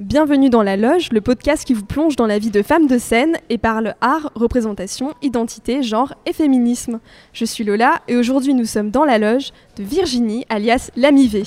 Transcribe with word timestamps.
Bienvenue 0.00 0.48
dans 0.48 0.62
La 0.62 0.78
Loge, 0.78 1.12
le 1.12 1.20
podcast 1.20 1.66
qui 1.66 1.74
vous 1.74 1.84
plonge 1.84 2.16
dans 2.16 2.26
la 2.26 2.38
vie 2.38 2.50
de 2.50 2.62
femmes 2.62 2.86
de 2.86 2.96
scène 2.96 3.36
et 3.50 3.58
parle 3.58 3.94
art, 4.00 4.32
représentation, 4.34 5.12
identité, 5.20 5.82
genre 5.82 6.14
et 6.24 6.32
féminisme. 6.32 6.98
Je 7.34 7.44
suis 7.44 7.62
Lola 7.62 8.00
et 8.08 8.16
aujourd'hui 8.16 8.54
nous 8.54 8.64
sommes 8.64 8.90
dans 8.90 9.04
La 9.04 9.18
Loge 9.18 9.52
de 9.76 9.82
Virginie, 9.82 10.46
alias 10.48 10.90
Lamivé. 10.96 11.42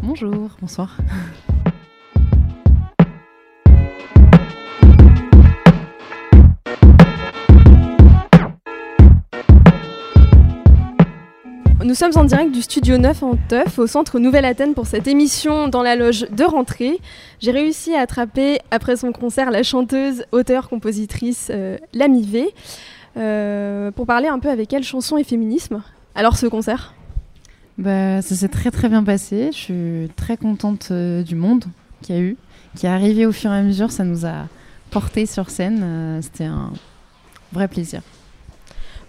Bonjour, 0.00 0.50
bonsoir. 0.60 0.96
Nous 11.90 11.96
sommes 11.96 12.12
en 12.14 12.22
direct 12.22 12.52
du 12.52 12.62
studio 12.62 12.98
9 12.98 13.22
en 13.24 13.34
Teuf, 13.48 13.80
au 13.80 13.88
centre 13.88 14.20
Nouvelle-Athènes, 14.20 14.74
pour 14.74 14.86
cette 14.86 15.08
émission 15.08 15.66
dans 15.66 15.82
la 15.82 15.96
loge 15.96 16.24
de 16.30 16.44
rentrée. 16.44 17.00
J'ai 17.40 17.50
réussi 17.50 17.96
à 17.96 18.02
attraper, 18.02 18.60
après 18.70 18.94
son 18.94 19.10
concert, 19.10 19.50
la 19.50 19.64
chanteuse, 19.64 20.22
auteure, 20.30 20.68
compositrice 20.68 21.50
euh, 21.50 21.78
euh, 23.16 23.90
pour 23.90 24.06
parler 24.06 24.28
un 24.28 24.38
peu 24.38 24.50
avec 24.50 24.72
elle 24.72 24.84
chanson 24.84 25.16
et 25.16 25.24
féminisme. 25.24 25.82
Alors, 26.14 26.36
ce 26.36 26.46
concert? 26.46 26.94
Bah, 27.76 28.22
Ça 28.22 28.36
s'est 28.36 28.46
très 28.46 28.70
très 28.70 28.88
bien 28.88 29.02
passé. 29.02 29.50
Je 29.50 29.58
suis 29.58 30.10
très 30.14 30.36
contente 30.36 30.90
euh, 30.92 31.24
du 31.24 31.34
monde 31.34 31.64
qu'il 32.02 32.14
y 32.14 32.18
a 32.18 32.22
eu, 32.22 32.36
qui 32.76 32.86
est 32.86 32.88
arrivé 32.88 33.26
au 33.26 33.32
fur 33.32 33.50
et 33.50 33.58
à 33.58 33.62
mesure. 33.62 33.90
Ça 33.90 34.04
nous 34.04 34.26
a 34.26 34.46
porté 34.92 35.26
sur 35.26 35.50
scène. 35.50 35.80
Euh, 35.82 36.22
C'était 36.22 36.44
un 36.44 36.70
vrai 37.52 37.66
plaisir. 37.66 38.00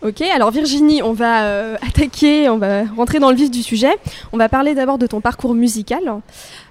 Ok, 0.03 0.21
alors 0.21 0.49
Virginie, 0.49 1.03
on 1.03 1.13
va 1.13 1.43
euh, 1.43 1.77
attaquer, 1.87 2.49
on 2.49 2.57
va 2.57 2.85
rentrer 2.85 3.19
dans 3.19 3.29
le 3.29 3.35
vif 3.35 3.51
du 3.51 3.61
sujet. 3.61 3.91
On 4.33 4.37
va 4.37 4.49
parler 4.49 4.73
d'abord 4.73 4.97
de 4.97 5.05
ton 5.05 5.21
parcours 5.21 5.53
musical. 5.53 6.01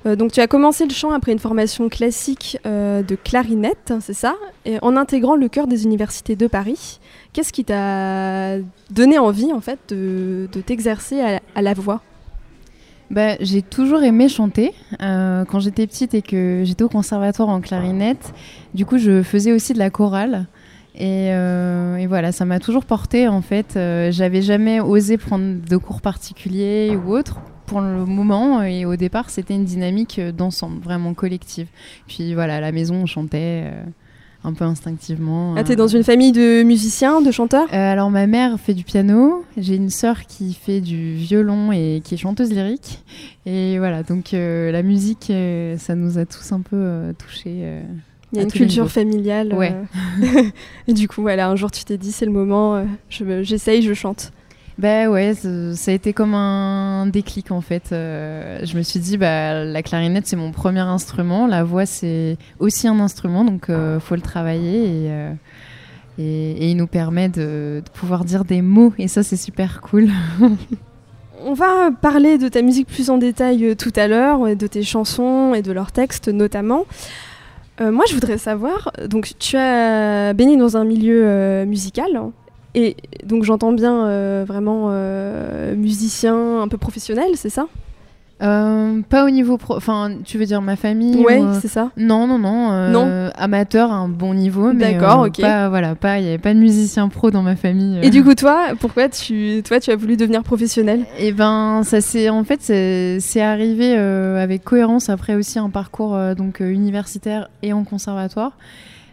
Euh, 0.05 0.17
donc 0.17 0.33
tu 0.33 0.41
as 0.41 0.49
commencé 0.49 0.85
le 0.85 0.93
chant 0.93 1.13
après 1.13 1.31
une 1.31 1.39
formation 1.39 1.89
classique 1.89 2.59
euh, 2.67 3.03
de 3.05 3.15
clarinette, 3.15 3.95
c'est 4.01 4.15
ça, 4.15 4.35
et 4.65 4.79
en 4.83 4.97
intégrant 4.97 5.37
le 5.37 5.49
chœur 5.49 5.69
des 5.69 5.85
universités 5.85 6.35
de 6.35 6.49
Paris. 6.49 6.99
Qu'est-ce 7.33 7.53
qui 7.53 7.65
t'a 7.65 8.57
donné 8.91 9.19
envie 9.19 9.53
en 9.53 9.61
fait 9.61 9.79
de, 9.91 10.49
t'exercer 10.67 11.39
à, 11.55 11.63
la 11.63 11.75
voix? 11.75 12.01
Bah, 13.13 13.37
j'ai 13.39 13.63
toujours 13.63 14.03
aimé 14.03 14.29
chanter. 14.29 14.73
Quand 14.99 15.61
j'étais 15.61 15.87
petite 15.87 16.15
et 16.15 16.23
que 16.23 16.63
j'étais 16.65 16.83
au 16.83 16.89
conservatoire 16.89 17.49
en 17.49 17.61
clarinette, 17.61 18.33
du 18.75 18.85
coup, 18.85 18.99
je 18.99 19.23
faisais 19.23 19.53
aussi 19.53 19.73
de 19.73 19.79
la 19.79 19.91
chorale. 19.91 20.47
Et, 20.95 21.31
euh, 21.33 21.97
et 21.97 22.07
voilà, 22.07 22.33
ça 22.33 22.45
m'a 22.45 22.59
toujours 22.59 22.85
porté 22.85 23.29
en 23.29 23.43
fait. 23.43 23.77
Euh, 23.77 24.11
J'avais 24.11 24.43
jamais 24.43 24.81
osé 24.81 25.17
prendre 25.17 25.61
de 25.61 25.77
cours 25.77 26.01
particuliers 26.01 26.97
ou 26.97 27.13
autres 27.13 27.41
pour 27.67 27.81
le 27.81 28.05
moment. 28.05 28.63
Et 28.63 28.85
au 28.85 28.97
départ, 28.97 29.31
c'était 29.31 29.55
une 29.55 29.65
dynamique 29.65 30.21
d'ensemble, 30.21 30.83
vraiment 30.83 31.15
collective. 31.15 31.69
Puis 32.09 32.35
voilà, 32.35 32.57
à 32.57 32.61
la 32.61 32.73
maison, 32.73 32.97
on 33.03 33.07
chantait 33.07 33.65
euh, 33.67 33.85
un 34.43 34.53
peu 34.53 34.65
instinctivement. 34.65 35.55
Ah, 35.57 35.63
t'es 35.63 35.77
dans 35.77 35.87
une 35.87 36.03
famille 36.03 36.33
de 36.33 36.63
musiciens, 36.65 37.21
de 37.21 37.31
chanteurs? 37.31 37.69
Euh, 37.73 37.93
alors 37.93 38.11
ma 38.11 38.27
mère 38.27 38.59
fait 38.59 38.75
du 38.75 38.85
piano, 38.85 39.45
j'ai 39.57 39.77
une 39.77 39.91
sœur 39.91 40.27
qui 40.27 40.55
fait 40.55 40.81
du 40.81 41.15
violon 41.15 41.73
et 41.73 42.01
qui 42.03 42.15
est 42.15 42.19
chanteuse 42.19 42.51
lyrique. 42.51 43.05
Et 43.47 43.79
voilà, 43.79 44.03
donc 44.03 44.35
euh, 44.35 44.73
la 44.73 44.83
musique, 44.83 45.29
euh, 45.31 45.77
ça 45.79 45.95
nous 45.95 46.19
a 46.19 46.25
tous 46.25 46.53
un 46.53 46.61
peu 46.61 46.77
euh, 46.77 47.13
touchés. 47.13 47.81
Il 48.33 48.37
y 48.37 48.41
a 48.41 48.45
une 48.45 48.53
culture 48.53 48.91
familiale. 48.91 49.53
Ouais. 49.55 49.75
euh, 50.23 50.43
et 50.89 50.93
du 50.93 51.09
coup, 51.09 51.21
voilà, 51.23 51.49
un 51.49 51.57
jour 51.57 51.71
tu 51.71 51.85
t'es 51.85 51.99
dit, 51.99 52.13
c'est 52.13 52.27
le 52.27 52.33
moment, 52.33 52.77
euh, 52.77 52.85
je- 53.09 53.43
j'essaye, 53.43 53.83
je 53.83 53.93
chante. 53.95 54.33
Bah 54.79 55.11
ouais, 55.11 55.35
ça 55.35 55.91
a 55.91 55.95
été 55.95 56.13
comme 56.15 56.35
un 56.35 57.07
déclic 57.07 57.51
en 57.51 57.61
fait. 57.61 57.91
Euh, 57.93 58.61
je 58.65 58.77
me 58.79 58.83
suis 58.83 58.99
dit, 59.01 59.19
bah, 59.19 59.63
la 59.65 59.83
clarinette 59.83 60.27
c'est 60.27 60.37
mon 60.37 60.53
premier 60.53 60.81
instrument, 60.81 61.47
la 61.47 61.65
voix 61.65 61.85
c'est 61.85 62.39
aussi 62.61 62.89
un 62.89 62.99
instrument, 63.01 63.45
donc 63.45 63.69
euh, 63.69 64.01
faut 64.01 64.15
le 64.15 64.23
travailler 64.23 64.85
et, 64.85 65.11
euh, 65.11 65.33
et, 66.19 66.53
et 66.53 66.71
il 66.71 66.77
nous 66.79 66.87
permet 66.87 67.29
de, 67.29 67.83
de 67.85 67.91
pouvoir 67.93 68.25
dire 68.25 68.45
des 68.47 68.63
mots 68.63 68.95
et 68.97 69.07
ça 69.09 69.23
c'est 69.23 69.37
super 69.37 69.83
cool. 69.83 70.09
On 71.45 71.53
va 71.55 71.91
parler 71.91 72.39
de 72.39 72.49
ta 72.49 72.63
musique 72.63 72.87
plus 72.87 73.09
en 73.11 73.17
détail 73.19 73.75
tout 73.77 73.93
à 73.97 74.09
l'heure, 74.09 74.57
de 74.57 74.67
tes 74.67 74.83
chansons 74.83 75.53
et 75.55 75.63
de 75.63 75.73
leurs 75.73 75.91
textes 75.93 76.29
notamment. 76.29 76.85
Euh, 77.81 77.91
moi, 77.91 78.05
je 78.09 78.15
voudrais 78.15 78.39
savoir, 78.39 78.93
donc 79.09 79.33
tu 79.39 79.57
as 79.57 80.35
baigné 80.35 80.57
dans 80.57 80.77
un 80.77 80.85
milieu 80.85 81.23
euh, 81.25 81.65
musical, 81.65 82.15
hein, 82.15 82.33
et 82.75 82.97
donc 83.25 83.45
j'entends 83.45 83.73
bien 83.73 84.07
euh, 84.07 84.45
vraiment 84.47 84.91
musicien 85.77 86.61
un 86.61 86.69
peu 86.69 86.77
professionnel, 86.77 87.31
c'est 87.35 87.51
ça? 87.51 87.67
Pas 88.41 89.25
au 89.27 89.31
niveau 89.31 89.59
enfin 89.69 90.13
tu 90.25 90.39
veux 90.39 90.47
dire 90.47 90.63
ma 90.63 90.77
famille 90.77 91.23
Ouais, 91.23 91.41
ou, 91.41 91.49
c'est 91.61 91.69
ça. 91.69 91.91
Non, 91.99 92.27
non, 92.27 92.39
non. 92.39 92.89
Non. 92.91 93.20
Amateur 93.41 93.91
à 93.91 93.97
un 93.97 94.09
bon 94.09 94.35
niveau. 94.35 94.73
mais, 94.73 94.93
D'accord, 94.95 95.23
euh, 95.23 95.27
ok. 95.29 95.41
Pas, 95.41 95.69
voilà, 95.69 95.95
pas, 95.95 96.19
il 96.19 96.23
n'y 96.23 96.29
avait 96.29 96.39
pas 96.39 96.53
de 96.55 96.59
musicien 96.59 97.09
pro 97.09 97.31
dans 97.31 97.43
ma 97.43 97.57
famille. 97.57 97.99
euh. 97.99 98.03
Et 98.03 98.11
du 98.11 98.23
coup, 98.23 98.35
toi, 98.35 98.69
pourquoi 98.79 99.09
tu, 99.09 99.63
toi, 99.67 99.81
tu 99.81 99.91
as 99.91 99.97
voulu 99.97 100.17
devenir 100.17 100.43
professionnel? 100.43 101.05
Eh 101.19 101.33
ben, 101.33 101.83
ça 101.85 102.01
c'est 102.01 102.29
en 102.29 102.45
fait 102.45 102.61
c'est 102.63 103.19
c'est 103.21 103.41
arrivé 103.41 103.97
euh, 103.97 104.43
avec 104.43 104.63
cohérence 104.63 105.09
après 105.09 105.35
aussi 105.35 105.59
un 105.59 105.71
parcours 105.71 106.15
euh, 106.15 106.35
donc 106.35 106.61
euh, 106.61 106.71
universitaire 106.71 107.49
et 107.63 107.73
en 107.73 107.85
conservatoire. 107.85 108.53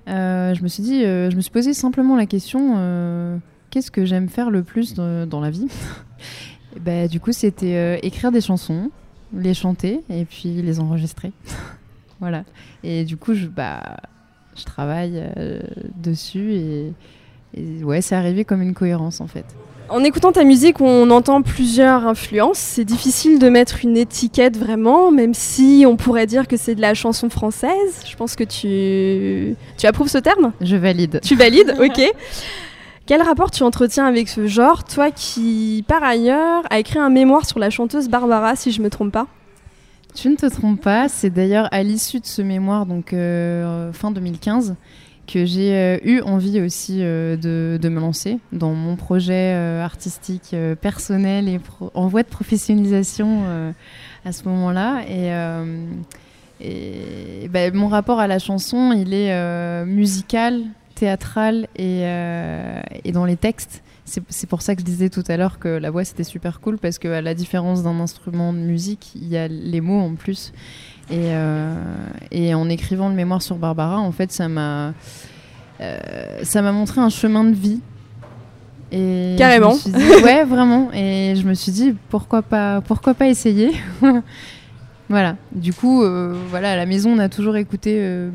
Euh, 0.09 0.53
je 0.53 0.63
me 0.63 0.67
suis 0.67 0.83
dit, 0.83 1.03
euh, 1.03 1.29
je 1.29 1.35
me 1.35 1.41
suis 1.41 1.51
posé 1.51 1.73
simplement 1.73 2.15
la 2.15 2.25
question, 2.25 2.75
euh, 2.77 3.37
qu'est-ce 3.71 3.91
que 3.91 4.05
j'aime 4.05 4.29
faire 4.29 4.49
le 4.49 4.63
plus 4.63 4.93
de- 4.93 5.25
dans 5.25 5.41
la 5.41 5.49
vie? 5.49 5.67
Et 6.75 6.79
ben, 6.79 7.07
du 7.07 7.19
coup, 7.19 7.31
c'était 7.33 7.75
euh, 7.75 7.97
écrire 8.03 8.31
des 8.31 8.39
chansons, 8.41 8.89
les 9.33 9.53
chanter 9.53 10.01
et 10.09 10.23
puis 10.25 10.61
les 10.61 10.79
enregistrer. 10.79 11.31
voilà. 12.21 12.43
Et 12.83 13.03
du 13.03 13.17
coup, 13.17 13.33
je 13.33 13.47
bah 13.47 13.81
je 14.57 14.63
travaille 14.65 15.23
euh, 15.37 15.59
dessus 15.95 16.53
et, 16.53 16.93
et 17.55 17.83
ouais, 17.83 18.01
c'est 18.01 18.15
arrivé 18.15 18.45
comme 18.45 18.61
une 18.61 18.73
cohérence 18.73 19.21
en 19.21 19.27
fait. 19.27 19.45
En 19.89 20.03
écoutant 20.03 20.33
ta 20.33 20.43
musique, 20.43 20.81
on 20.81 21.09
entend 21.11 21.41
plusieurs 21.41 22.05
influences. 22.05 22.57
C'est 22.57 22.83
difficile 22.83 23.39
de 23.39 23.47
mettre 23.47 23.85
une 23.85 23.95
étiquette 23.95 24.57
vraiment, 24.57 25.11
même 25.11 25.33
si 25.33 25.85
on 25.87 25.95
pourrait 25.95 26.25
dire 26.25 26.47
que 26.47 26.57
c'est 26.57 26.75
de 26.75 26.81
la 26.81 26.93
chanson 26.93 27.29
française. 27.29 28.03
Je 28.05 28.15
pense 28.17 28.35
que 28.35 28.43
tu, 28.43 29.55
tu 29.77 29.87
approuves 29.87 30.09
ce 30.09 30.17
terme? 30.17 30.51
Je 30.59 30.75
valide. 30.75 31.21
Tu 31.23 31.35
valides 31.35 31.75
Ok. 31.81 32.01
Quel 33.05 33.21
rapport 33.21 33.49
tu 33.49 33.63
entretiens 33.63 34.05
avec 34.05 34.27
ce 34.27 34.47
genre, 34.47 34.83
toi 34.83 35.11
qui, 35.11 35.85
par 35.87 36.03
ailleurs, 36.03 36.63
a 36.69 36.79
écrit 36.79 36.99
un 36.99 37.09
mémoire 37.09 37.45
sur 37.45 37.57
la 37.57 37.69
chanteuse 37.69 38.09
Barbara, 38.09 38.57
si 38.57 38.73
je 38.73 38.81
me 38.81 38.89
trompe 38.89 39.13
pas? 39.13 39.27
Tu 40.17 40.29
ne 40.29 40.35
te 40.35 40.47
trompes 40.47 40.81
pas, 40.81 41.09
c'est 41.09 41.29
d'ailleurs 41.29 41.67
à 41.71 41.83
l'issue 41.83 42.19
de 42.19 42.25
ce 42.25 42.41
mémoire, 42.41 42.87
donc 42.87 43.13
euh, 43.13 43.93
fin 43.93 44.09
2015, 44.09 44.73
que 45.27 45.45
j'ai 45.45 45.75
euh, 45.75 45.99
eu 46.03 46.21
envie 46.21 46.59
aussi 46.59 47.03
euh, 47.03 47.37
de, 47.37 47.77
de 47.79 47.87
me 47.87 47.99
lancer 47.99 48.39
dans 48.51 48.73
mon 48.73 48.95
projet 48.95 49.53
artistique 49.53 50.55
personnel 50.81 51.47
et 51.47 51.59
en 51.93 52.07
voie 52.07 52.23
de 52.23 52.29
professionnalisation 52.29 53.43
à 54.25 54.31
ce 54.31 54.43
moment-là. 54.45 55.03
Et, 56.59 57.47
ben, 57.49 57.75
mon 57.75 57.87
rapport 57.87 58.19
à 58.19 58.25
la 58.25 58.39
chanson, 58.39 58.93
il 58.93 59.13
est 59.13 59.85
musical, 59.85 60.63
théâtral 60.95 61.67
et, 61.75 62.01
et 63.03 63.11
dans 63.11 63.25
les 63.25 63.37
textes. 63.37 63.83
C'est 64.09 64.47
pour 64.47 64.61
ça 64.61 64.73
que 64.73 64.79
je 64.81 64.85
disais 64.85 65.09
tout 65.09 65.23
à 65.27 65.35
l'heure 65.35 65.59
que 65.59 65.67
la 65.67 65.91
voix 65.91 66.05
c'était 66.05 66.23
super 66.23 66.61
cool 66.61 66.77
parce 66.77 66.97
que 66.97 67.09
à 67.09 67.21
la 67.21 67.33
différence 67.33 67.83
d'un 67.83 67.99
instrument 67.99 68.53
de 68.53 68.57
musique, 68.59 69.11
il 69.15 69.27
y 69.27 69.35
a 69.37 69.49
les 69.49 69.81
mots 69.81 69.99
en 69.99 70.15
plus. 70.15 70.53
Et, 71.09 71.15
euh, 71.33 71.75
et 72.31 72.53
en 72.53 72.69
écrivant 72.69 73.09
le 73.09 73.15
mémoire 73.15 73.41
sur 73.41 73.57
Barbara, 73.57 73.99
en 73.99 74.11
fait, 74.13 74.31
ça 74.31 74.47
m'a 74.47 74.93
euh, 75.81 75.99
ça 76.43 76.61
m'a 76.61 76.71
montré 76.71 77.01
un 77.01 77.09
chemin 77.09 77.43
de 77.43 77.53
vie. 77.53 77.81
Et 78.93 79.35
Carrément. 79.37 79.75
dit- 79.75 79.91
ouais, 80.23 80.45
vraiment. 80.45 80.89
Et 80.93 81.35
je 81.35 81.45
me 81.45 81.53
suis 81.53 81.73
dit 81.73 81.93
pourquoi 82.09 82.41
pas 82.41 82.79
pourquoi 82.81 83.13
pas 83.13 83.27
essayer? 83.27 83.71
voilà. 85.09 85.35
Du 85.51 85.73
coup, 85.73 86.01
euh, 86.03 86.33
voilà, 86.49 86.71
à 86.71 86.75
la 86.77 86.85
maison, 86.85 87.11
on 87.13 87.19
a 87.19 87.27
toujours 87.29 87.57
écouté 87.57 87.97
euh, 87.99 88.29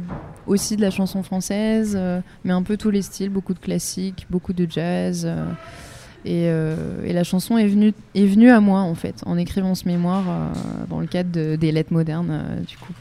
aussi 0.47 0.77
de 0.77 0.81
la 0.83 0.91
chanson 0.91 1.23
française, 1.23 1.95
euh, 1.99 2.21
mais 2.45 2.53
un 2.53 2.63
peu 2.63 2.77
tous 2.77 2.91
les 2.91 3.03
styles, 3.03 3.31
beaucoup 3.31 3.55
de 3.55 3.59
classiques, 3.59 4.27
beaucoup 4.31 4.53
de 4.53 4.67
jazz. 4.69 5.25
euh, 5.27 5.45
et, 6.25 6.45
euh, 6.47 6.77
et 7.05 7.13
la 7.13 7.25
chanson 7.25 7.59
est 7.59 7.67
venue, 7.67 7.93
est 8.15 8.27
venue 8.27 8.51
à 8.51 8.61
moi, 8.61 8.81
en 8.81 8.95
fait, 8.95 9.23
en 9.27 9.37
écrivant 9.37 9.75
ce 9.75 9.89
mémoire 9.89 10.23
euh, 10.29 10.49
dans 10.89 11.01
le 11.01 11.07
cadre 11.09 11.31
de- 11.33 11.57
des 11.57 11.73
lettres 11.73 11.93
modernes, 11.93 12.31
euh, 12.31 12.61
du 12.61 12.77
coup. 12.79 12.93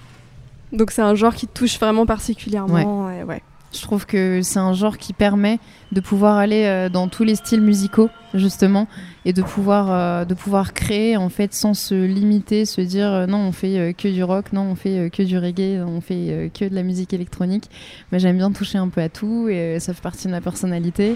Donc 0.74 0.90
c'est 0.92 1.02
un 1.04 1.14
genre 1.16 1.36
qui 1.36 1.48
touche 1.48 1.78
vraiment 1.80 2.06
particulièrement. 2.08 3.06
ouais, 3.08 3.24
ouais. 3.24 3.42
Je 3.74 3.82
trouve 3.82 4.06
que 4.06 4.42
c'est 4.42 4.60
un 4.60 4.74
genre 4.74 4.98
qui 4.98 5.14
permet 5.14 5.60
de 5.94 6.02
pouvoir 6.02 6.38
aller 6.38 6.66
euh, 6.66 6.90
dans 6.90 7.08
tous 7.08 7.24
les 7.24 7.36
styles 7.36 7.62
musicaux, 7.62 8.10
justement, 8.34 8.88
et 9.24 9.32
de 9.32 9.42
pouvoir, 9.42 9.92
euh, 9.92 10.26
de 10.26 10.34
pouvoir 10.34 10.74
créer, 10.74 11.16
en 11.16 11.30
fait, 11.30 11.54
sans 11.54 11.74
se 11.74 11.96
limiter, 11.96 12.66
se 12.66 12.82
dire 12.82 13.08
euh, 13.08 13.28
non, 13.28 13.38
on 13.38 13.52
fait 13.54 13.96
que 13.98 14.10
du 14.10 14.24
rock, 14.24 14.52
non, 14.52 14.64
on 14.64 14.76
fait 14.76 15.10
que 15.10 15.24
du 15.24 15.38
reggae, 15.38 15.82
on 15.86 16.02
fait 16.02 16.52
que 16.54 16.68
de 16.68 16.76
la 16.76 16.84
musique 16.84 17.14
électronique. 17.14 17.70
Mais 18.12 18.20
j'aime 18.20 18.38
bien 18.38 18.52
toucher 18.52 18.78
un 18.78 18.90
peu 18.90 19.02
à 19.02 19.10
tout, 19.10 19.48
et 19.48 19.80
ça 19.80 19.94
fait 19.94 20.02
partie 20.02 20.28
de 20.28 20.32
ma 20.32 20.42
personnalité. 20.42 21.16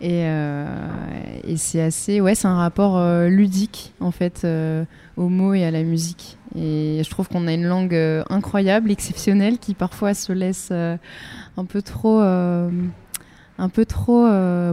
Et, 0.00 0.22
et 0.22 1.56
c'est 1.56 1.82
assez, 1.82 2.20
ouais, 2.20 2.34
c'est 2.34 2.48
un 2.48 2.56
rapport 2.56 2.98
ludique 3.26 3.92
en 4.00 4.10
fait 4.10 4.46
aux 5.16 5.28
mots 5.28 5.52
et 5.52 5.64
à 5.64 5.70
la 5.70 5.82
musique. 5.82 6.38
Et 6.56 7.02
je 7.04 7.10
trouve 7.10 7.28
qu'on 7.28 7.46
a 7.46 7.52
une 7.52 7.66
langue 7.66 7.94
incroyable, 8.30 8.90
exceptionnelle, 8.90 9.58
qui 9.58 9.74
parfois 9.74 10.14
se 10.14 10.32
laisse 10.32 10.70
un 10.72 11.64
peu 11.68 11.82
trop 11.82 12.22
un 13.60 13.68
peu 13.68 13.84
trop 13.84 14.26
euh, 14.26 14.72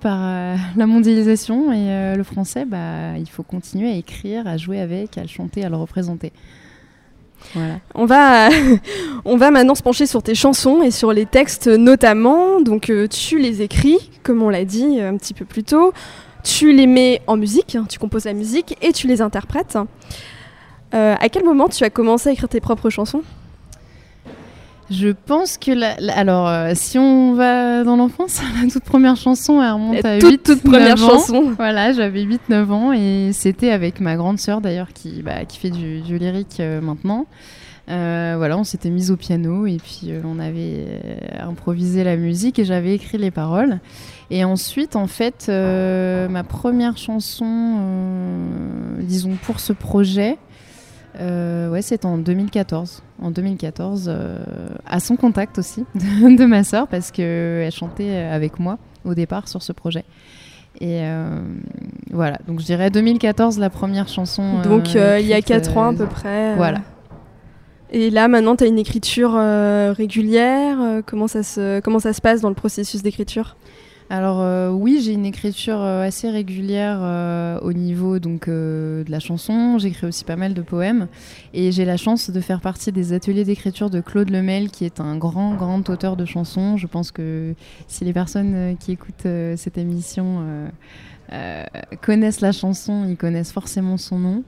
par 0.00 0.20
euh, 0.22 0.56
la 0.76 0.86
mondialisation 0.86 1.72
et 1.72 1.90
euh, 1.90 2.16
le 2.16 2.22
français, 2.22 2.66
bah, 2.66 3.16
il 3.16 3.28
faut 3.28 3.42
continuer 3.42 3.90
à 3.90 3.94
écrire, 3.94 4.46
à 4.46 4.58
jouer 4.58 4.78
avec, 4.78 5.16
à 5.16 5.22
le 5.22 5.28
chanter, 5.28 5.64
à 5.64 5.70
le 5.70 5.76
représenter. 5.76 6.32
On, 7.94 8.06
va, 8.06 8.48
on 9.24 9.36
va 9.36 9.50
maintenant 9.50 9.74
se 9.74 9.82
pencher 9.82 10.06
sur 10.06 10.22
tes 10.22 10.34
chansons 10.34 10.82
et 10.82 10.90
sur 10.90 11.12
les 11.12 11.26
textes 11.26 11.66
notamment. 11.66 12.60
Donc 12.60 12.92
tu 13.10 13.38
les 13.38 13.62
écris, 13.62 14.10
comme 14.22 14.42
on 14.42 14.48
l'a 14.48 14.64
dit 14.64 15.00
un 15.00 15.16
petit 15.16 15.34
peu 15.34 15.44
plus 15.44 15.64
tôt. 15.64 15.92
Tu 16.42 16.72
les 16.72 16.86
mets 16.86 17.20
en 17.26 17.36
musique, 17.36 17.76
hein, 17.76 17.84
tu 17.88 17.98
composes 17.98 18.24
la 18.24 18.32
musique 18.32 18.76
et 18.80 18.92
tu 18.92 19.06
les 19.06 19.20
interprètes. 19.20 19.78
à 20.92 21.28
quel 21.28 21.44
moment 21.44 21.68
tu 21.68 21.84
as 21.84 21.90
commencé 21.90 22.28
à 22.28 22.32
écrire 22.32 22.48
tes 22.48 22.60
propres 22.60 22.90
chansons? 22.90 23.22
Je 24.90 25.08
pense 25.08 25.56
que 25.56 25.70
la, 25.70 25.94
alors 26.16 26.48
euh, 26.48 26.72
si 26.74 26.98
on 26.98 27.34
va 27.34 27.84
dans 27.84 27.96
l'enfance, 27.96 28.40
la 28.62 28.68
toute 28.68 28.82
première 28.82 29.16
chanson 29.16 29.62
elle 29.62 29.72
remonte 29.72 30.04
à 30.04 30.18
toute, 30.18 30.30
8 30.30 30.42
toute 30.42 30.62
première 30.62 30.94
ans. 30.94 31.10
chanson. 31.10 31.52
Voilà, 31.56 31.92
j'avais 31.92 32.22
8 32.22 32.42
9 32.48 32.72
ans 32.72 32.92
et 32.92 33.30
c'était 33.32 33.70
avec 33.70 34.00
ma 34.00 34.16
grande 34.16 34.40
sœur 34.40 34.60
d'ailleurs 34.60 34.92
qui 34.92 35.22
bah, 35.22 35.44
qui 35.44 35.58
fait 35.58 35.70
du, 35.70 36.00
lyrique 36.18 36.58
euh, 36.58 36.80
maintenant. 36.80 37.26
Euh, 37.88 38.34
voilà, 38.36 38.58
on 38.58 38.64
s'était 38.64 38.90
mis 38.90 39.10
au 39.10 39.16
piano 39.16 39.66
et 39.66 39.78
puis 39.78 40.12
on 40.24 40.38
avait 40.38 40.86
improvisé 41.40 42.04
la 42.04 42.16
musique 42.16 42.58
et 42.58 42.64
j'avais 42.64 42.94
écrit 42.94 43.18
les 43.18 43.32
paroles. 43.32 43.80
Et 44.30 44.44
ensuite, 44.44 44.94
en 44.94 45.08
fait, 45.08 45.48
ma 45.48 46.44
première 46.44 46.96
chanson, 46.96 47.78
disons 49.00 49.36
pour 49.42 49.58
ce 49.58 49.72
projet, 49.72 50.38
euh, 51.18 51.68
ouais, 51.70 51.82
c'est 51.82 52.04
en 52.04 52.18
2014. 52.18 53.02
En 53.20 53.30
2014, 53.30 54.06
euh, 54.08 54.38
à 54.86 55.00
son 55.00 55.16
contact 55.16 55.58
aussi 55.58 55.84
de, 55.94 56.46
ma 56.46 56.64
sœur, 56.64 56.86
parce 56.88 57.10
qu'elle 57.10 57.70
chantait 57.72 58.16
avec 58.16 58.58
moi 58.58 58.78
au 59.04 59.14
départ 59.14 59.48
sur 59.48 59.62
ce 59.62 59.72
projet. 59.72 60.04
Et 60.80 61.00
euh, 61.02 61.40
voilà, 62.12 62.38
donc 62.46 62.60
je 62.60 62.64
dirais 62.64 62.90
2014 62.90 63.58
la 63.58 63.70
première 63.70 64.08
chanson. 64.08 64.62
Donc 64.62 64.94
il 64.94 65.26
y 65.26 65.34
a 65.34 65.42
4 65.42 65.76
ans 65.76 65.88
à 65.88 65.94
peu 65.94 66.06
près. 66.06 66.54
Voilà. 66.54 66.80
Et 67.92 68.08
là 68.10 68.28
maintenant 68.28 68.54
tu 68.54 68.64
as 68.64 68.68
une 68.68 68.78
écriture 68.78 69.32
régulière. 69.32 71.02
comment, 71.06 71.26
ça 71.26 71.42
se, 71.42 71.80
comment 71.80 71.98
ça 71.98 72.12
se 72.12 72.20
passe 72.20 72.40
dans 72.40 72.48
le 72.48 72.54
processus 72.54 73.02
d'écriture? 73.02 73.56
Alors 74.12 74.40
euh, 74.40 74.70
oui, 74.70 75.00
j'ai 75.00 75.12
une 75.12 75.24
écriture 75.24 75.80
euh, 75.80 76.02
assez 76.02 76.28
régulière 76.28 76.98
euh, 77.00 77.60
au 77.60 77.72
niveau 77.72 78.18
donc 78.18 78.48
de 78.48 79.04
la 79.08 79.20
chanson. 79.20 79.78
J'écris 79.78 80.08
aussi 80.08 80.24
pas 80.24 80.34
mal 80.34 80.52
de 80.52 80.62
poèmes 80.62 81.06
et 81.54 81.70
j'ai 81.70 81.84
la 81.84 81.96
chance 81.96 82.28
de 82.28 82.40
faire 82.40 82.60
partie 82.60 82.90
des 82.90 83.12
ateliers 83.12 83.44
d'écriture 83.44 83.88
de 83.88 84.00
Claude 84.00 84.30
Lemel, 84.30 84.70
qui 84.70 84.84
est 84.84 84.98
un 84.98 85.16
grand 85.16 85.54
grand 85.54 85.88
auteur 85.88 86.16
de 86.16 86.24
chansons. 86.24 86.76
Je 86.76 86.88
pense 86.88 87.12
que 87.12 87.54
si 87.86 88.04
les 88.04 88.12
personnes 88.12 88.76
qui 88.80 88.92
écoutent 88.92 89.28
cette 89.56 89.78
émission 89.78 90.44
connaissent 92.02 92.40
la 92.40 92.50
chanson, 92.50 93.06
ils 93.08 93.16
connaissent 93.16 93.52
forcément 93.52 93.96
son 93.96 94.18
nom. 94.18 94.42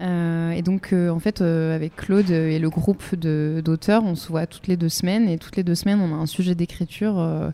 et 0.00 0.60
donc, 0.60 0.92
en 0.92 1.18
fait, 1.20 1.40
avec 1.40 1.96
Claude 1.96 2.30
et 2.30 2.58
le 2.58 2.68
groupe 2.68 3.14
d'auteurs, 3.14 4.04
on 4.04 4.14
se 4.14 4.28
voit 4.28 4.46
toutes 4.46 4.66
les 4.66 4.76
deux 4.76 4.90
semaines. 4.90 5.26
Et 5.26 5.38
toutes 5.38 5.56
les 5.56 5.64
deux 5.64 5.74
semaines, 5.74 6.00
on 6.02 6.12
a 6.14 6.18
un 6.18 6.26
sujet 6.26 6.54
d'écriture 6.54 7.52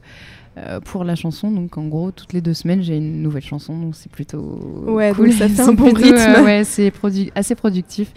euh, 0.58 0.81
pour 0.81 1.02
la 1.02 1.14
chanson. 1.14 1.50
Donc 1.50 1.78
en 1.78 1.87
gros, 1.87 2.10
toutes 2.10 2.34
les 2.34 2.43
deux 2.43 2.52
semaines, 2.52 2.82
j'ai 2.82 2.99
une 2.99 3.22
nouvelle 3.22 3.43
chanson. 3.43 3.75
Donc 3.78 3.94
c'est 3.94 4.12
plutôt 4.12 4.60
ouais, 4.87 5.12
cool. 5.14 5.32
ça 5.32 5.49
fait 5.49 5.62
un 5.69 5.72
bon 5.72 5.93
rythme. 5.94 6.16
Euh, 6.19 6.44
ouais, 6.44 6.64
c'est 6.64 6.93
assez 7.34 7.54
productif. 7.54 8.12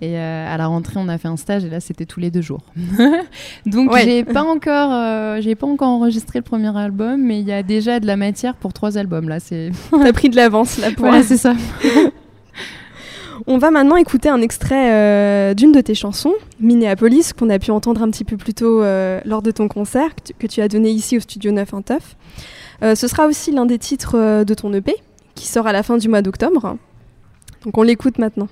Et 0.00 0.16
euh, 0.16 0.54
à 0.54 0.56
la 0.56 0.68
rentrée, 0.68 0.94
on 0.98 1.08
a 1.08 1.18
fait 1.18 1.26
un 1.26 1.36
stage 1.36 1.64
et 1.64 1.68
là, 1.68 1.80
c'était 1.80 2.06
tous 2.06 2.20
les 2.20 2.30
deux 2.30 2.42
jours. 2.42 2.62
donc 3.66 3.90
j'ai 4.04 4.24
pas 4.24 4.44
encore, 4.44 5.40
j'ai 5.40 5.56
pas 5.56 5.66
encore 5.66 5.88
enregistré 5.88 6.38
le 6.38 6.44
premier 6.44 6.74
album, 6.76 7.20
mais 7.22 7.40
il 7.40 7.46
y 7.46 7.52
a 7.52 7.64
déjà 7.64 7.98
de 7.98 8.06
la 8.06 8.16
matière 8.16 8.54
pour 8.54 8.72
trois 8.72 8.96
albums. 8.96 9.28
Là, 9.28 9.40
c'est. 9.40 9.70
T'as 9.90 10.12
pris 10.12 10.28
de 10.28 10.36
l'avance 10.36 10.78
là 10.78 10.92
pour. 10.92 11.06
Voilà, 11.06 11.24
c'est 11.24 11.38
ça. 11.38 11.54
On 13.46 13.58
va 13.58 13.70
maintenant 13.70 13.96
écouter 13.96 14.28
un 14.28 14.40
extrait 14.40 14.92
euh, 14.92 15.54
d'une 15.54 15.72
de 15.72 15.80
tes 15.80 15.94
chansons, 15.94 16.34
Minneapolis, 16.60 17.32
qu'on 17.32 17.48
a 17.50 17.58
pu 17.58 17.70
entendre 17.70 18.02
un 18.02 18.10
petit 18.10 18.24
peu 18.24 18.36
plus 18.36 18.54
tôt 18.54 18.82
euh, 18.82 19.20
lors 19.24 19.42
de 19.42 19.50
ton 19.50 19.68
concert 19.68 20.10
que 20.38 20.46
tu, 20.46 20.60
as 20.60 20.68
donné 20.68 20.90
ici 20.90 21.16
au 21.16 21.20
studio 21.20 21.50
9 21.50 21.74
en. 21.74 21.80
Euh, 22.82 22.94
ce 22.94 23.08
sera 23.08 23.26
aussi 23.26 23.50
l'un 23.50 23.66
des 23.66 23.78
titres 23.78 24.44
de 24.44 24.54
ton 24.54 24.72
EP 24.72 24.94
qui 25.34 25.46
sort 25.46 25.66
à 25.66 25.72
la 25.72 25.82
fin 25.82 25.96
du 25.96 26.08
mois 26.08 26.22
d'octobre. 26.22 26.76
Donc 27.64 27.78
on 27.78 27.82
l'écoute 27.82 28.18
maintenant. 28.18 28.48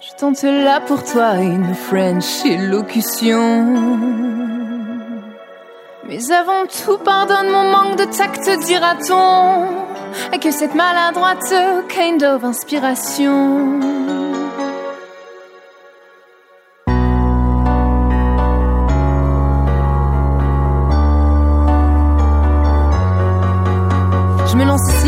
Je 0.00 0.18
tente 0.18 0.42
là 0.42 0.80
pour 0.80 1.04
toi 1.04 1.34
une 1.36 1.74
French 1.74 2.44
élocution. 2.46 3.76
Mais 6.08 6.32
avant 6.32 6.66
tout, 6.66 6.98
pardonne 7.04 7.50
mon 7.50 7.70
manque 7.70 7.98
de 7.98 8.04
tact, 8.04 8.50
dira-t-on. 8.66 10.34
Et 10.34 10.38
que 10.38 10.50
cette 10.50 10.74
maladroite 10.74 11.54
kind 11.88 12.22
of 12.24 12.42
inspiration. 12.42 13.99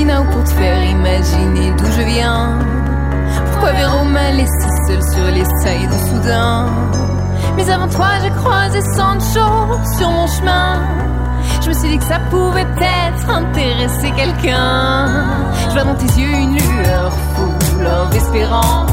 Pour 0.04 0.44
te 0.44 0.50
faire 0.50 0.82
imaginer 0.82 1.70
d'où 1.78 1.86
je 1.86 2.02
viens. 2.02 2.58
Pourquoi 3.52 3.72
Véro 3.72 4.04
m'a 4.04 4.32
laissé 4.32 4.68
seul 4.88 5.00
sur 5.14 5.24
les 5.32 5.44
sides 5.44 5.92
soudain? 6.08 6.66
Mais 7.56 7.70
avant 7.70 7.88
toi, 7.88 8.08
j'ai 8.20 8.30
croisé 8.30 8.80
Sancho 8.96 9.78
sur 9.96 10.10
mon 10.10 10.26
chemin. 10.26 10.80
Je 11.62 11.68
me 11.68 11.74
suis 11.74 11.88
dit 11.90 11.98
que 11.98 12.04
ça 12.04 12.18
pouvait 12.30 12.64
peut-être 12.64 13.30
intéresser 13.30 14.10
quelqu'un. 14.16 15.24
Je 15.68 15.72
vois 15.72 15.84
dans 15.84 15.94
tes 15.94 16.20
yeux 16.20 16.34
une 16.34 16.56
lueur 16.56 17.12
full 17.34 17.86
of 17.86 18.14
espérance. 18.16 18.90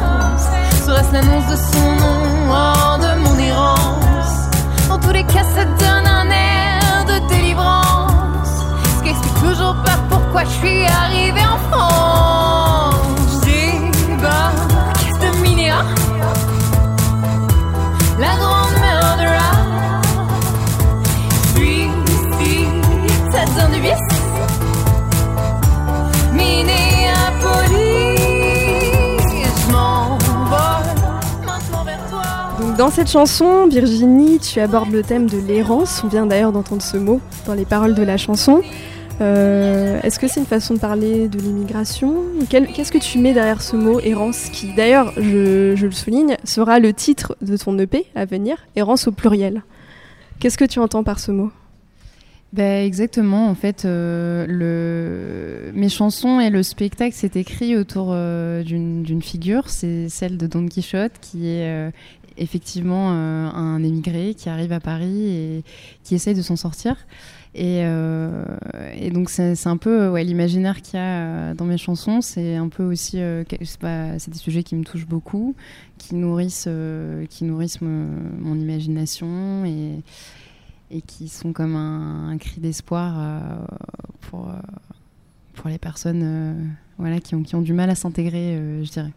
Serait-ce 0.85 1.13
l'annonce 1.13 1.47
de 1.47 1.55
son 1.55 1.91
nom? 2.03 2.19
Suis 10.59 10.85
arrivée 10.85 11.45
en 11.45 11.57
France. 11.69 13.41
Débarque 13.45 14.71
de 15.21 15.29
Minéa, 15.41 15.83
la 18.19 18.35
grande 18.38 18.75
murderer. 18.83 19.51
Puis 21.56 21.88
ici, 22.07 22.67
ça 23.31 23.41
donne 23.55 23.74
du 23.74 23.81
vice. 23.81 24.10
Je 32.62 32.75
dans 32.77 32.89
cette 32.89 33.10
chanson, 33.10 33.67
Virginie, 33.67 34.39
tu 34.39 34.60
abordes 34.60 34.91
le 34.91 35.03
thème 35.03 35.29
de 35.29 35.38
l'errance. 35.38 36.01
On 36.03 36.07
vient 36.07 36.25
d'ailleurs 36.25 36.51
d'entendre 36.51 36.81
ce 36.81 36.98
mot 36.98 37.19
dans 37.45 37.53
les 37.53 37.65
paroles 37.65 37.93
de 37.93 38.03
la 38.03 38.17
chanson. 38.17 38.62
Euh, 39.21 39.99
est-ce 40.01 40.17
que 40.17 40.27
c'est 40.27 40.39
une 40.39 40.45
façon 40.45 40.75
de 40.75 40.79
parler 40.79 41.27
de 41.27 41.39
l'immigration 41.39 42.23
Qu'est-ce 42.49 42.91
que 42.91 42.97
tu 42.97 43.19
mets 43.19 43.33
derrière 43.33 43.61
ce 43.61 43.75
mot 43.75 43.99
errance 43.99 44.49
qui, 44.49 44.73
d'ailleurs, 44.73 45.11
je, 45.17 45.73
le 45.75 45.91
souligne, 45.91 46.38
sera 46.45 46.79
le 46.79 46.93
titre 46.93 47.35
de 47.41 47.57
ton 47.57 47.77
EP 47.77 48.05
à 48.15 48.25
venir, 48.25 48.57
errance 48.75 49.07
au 49.07 49.11
pluriel 49.11 49.63
Qu'est-ce 50.39 50.57
que 50.57 50.65
tu 50.65 50.79
entends 50.79 51.03
par 51.03 51.19
ce 51.19 51.31
mot? 51.31 51.51
Ben 52.53 52.83
exactement, 52.83 53.47
en 53.47 53.55
fait, 53.55 53.85
euh, 53.85 55.71
mes 55.73 55.89
chansons 55.89 56.39
et 56.39 56.49
le 56.49 56.63
spectacle 56.63 57.13
s'est 57.13 57.31
écrit 57.35 57.75
autour 57.75 58.07
euh, 58.09 58.63
d'une 58.63 59.21
figure, 59.21 59.69
c'est 59.69 60.09
celle 60.09 60.38
de 60.38 60.47
Don 60.47 60.65
Quichotte, 60.65 61.11
qui 61.21 61.47
est 61.49 61.91
effectivement 62.38 63.11
un 63.11 63.83
émigré 63.83 64.33
qui 64.33 64.47
arrive 64.47 64.71
à 64.71 64.79
Paris 64.79 65.27
et 65.27 65.63
qui 66.05 66.15
essaye 66.15 66.33
de 66.33 66.41
s'en 66.41 66.55
sortir. 66.55 66.95
Euh, 67.58 68.46
et, 68.96 69.10
donc 69.10 69.29
c'est 69.29 69.68
un 69.68 69.77
peu 69.77 70.18
l'imaginaire 70.20 70.82
qu'il 70.82 71.00
y 71.00 71.01
a 71.01 71.24
euh, 71.24 71.53
dans 71.53 71.65
mes 71.65 71.77
chansons. 71.77 72.22
C'est 72.22 72.56
un 72.56 72.70
peu 72.70 72.84
aussi, 72.84 73.20
euh, 73.20 73.44
c'est 73.50 74.29
des 74.29 74.38
sujets 74.38 74.63
qui 74.63 74.75
me 74.75 74.84
touchent 74.84 75.08
beaucoup, 75.08 75.56
qui 75.98 76.15
nourrissent, 76.15 76.70
qui 77.29 77.44
nourrissent 77.46 77.82
mon 77.82 78.56
imagination 78.56 79.65
et, 79.65 80.01
qui 81.06 81.29
sont 81.29 81.53
comme 81.53 81.75
un, 81.75 82.38
cri 82.38 82.60
d'espoir 82.60 83.39
pour, 84.22 84.51
pour 85.53 85.70
les 85.70 85.77
personnes 85.77 86.75
voilà, 86.98 87.20
qui, 87.20 87.36
ont, 87.36 87.44
qui 87.44 87.56
ont 87.56 87.62
du 87.62 87.74
mal 87.74 87.89
à 87.89 87.96
s'intégrer, 87.96 88.84
je 88.84 88.89
dirais. 88.89 89.12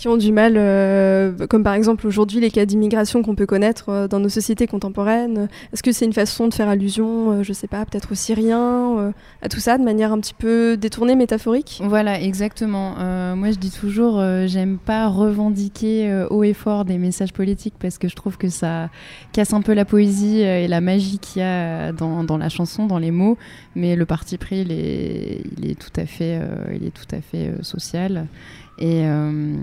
Qui 0.00 0.08
ont 0.08 0.16
du 0.16 0.32
mal, 0.32 0.54
euh, 0.56 1.46
comme 1.46 1.62
par 1.62 1.74
exemple 1.74 2.06
aujourd'hui 2.06 2.40
les 2.40 2.50
cas 2.50 2.64
d'immigration 2.64 3.22
qu'on 3.22 3.34
peut 3.34 3.44
connaître 3.44 3.90
euh, 3.90 4.08
dans 4.08 4.18
nos 4.18 4.30
sociétés 4.30 4.66
contemporaines. 4.66 5.50
Est-ce 5.74 5.82
que 5.82 5.92
c'est 5.92 6.06
une 6.06 6.14
façon 6.14 6.48
de 6.48 6.54
faire 6.54 6.70
allusion, 6.70 7.32
euh, 7.32 7.42
je 7.42 7.52
sais 7.52 7.66
pas, 7.66 7.84
peut-être 7.84 8.12
aux 8.12 8.14
Syriens, 8.14 9.12
à 9.42 9.48
tout 9.50 9.60
ça 9.60 9.76
de 9.76 9.84
manière 9.84 10.10
un 10.10 10.18
petit 10.18 10.32
peu 10.32 10.78
détournée, 10.78 11.16
métaphorique? 11.16 11.82
Voilà, 11.84 12.18
exactement. 12.18 12.94
moi 13.36 13.50
je 13.50 13.58
dis 13.58 13.70
toujours, 13.70 14.22
j'aime 14.46 14.78
pas 14.78 15.06
revendiquer 15.08 16.24
haut 16.30 16.44
et 16.44 16.54
fort 16.54 16.86
des 16.86 16.96
messages 16.96 17.34
politiques 17.34 17.74
parce 17.78 17.98
que 17.98 18.08
je 18.08 18.16
trouve 18.16 18.38
que 18.38 18.48
ça 18.48 18.88
casse 19.32 19.52
un 19.52 19.60
peu 19.60 19.74
la 19.74 19.84
poésie 19.84 20.40
et 20.40 20.66
la 20.66 20.80
magie 20.80 21.18
qu'il 21.18 21.42
y 21.42 21.44
a 21.44 21.92
dans, 21.92 22.38
la 22.38 22.48
chanson, 22.48 22.86
dans 22.86 22.98
les 22.98 23.10
mots. 23.10 23.36
Mais 23.76 23.96
le 23.96 24.06
parti 24.06 24.38
pris, 24.38 24.60
il 24.60 24.72
est, 24.72 25.42
il 25.58 25.70
est 25.70 25.78
tout 25.78 26.00
à 26.00 26.06
fait, 26.06 26.40
il 26.74 26.86
est 26.86 26.90
tout 26.90 27.14
à 27.14 27.20
fait 27.20 27.52
social. 27.60 28.26
Et, 28.80 29.04
euh, 29.04 29.54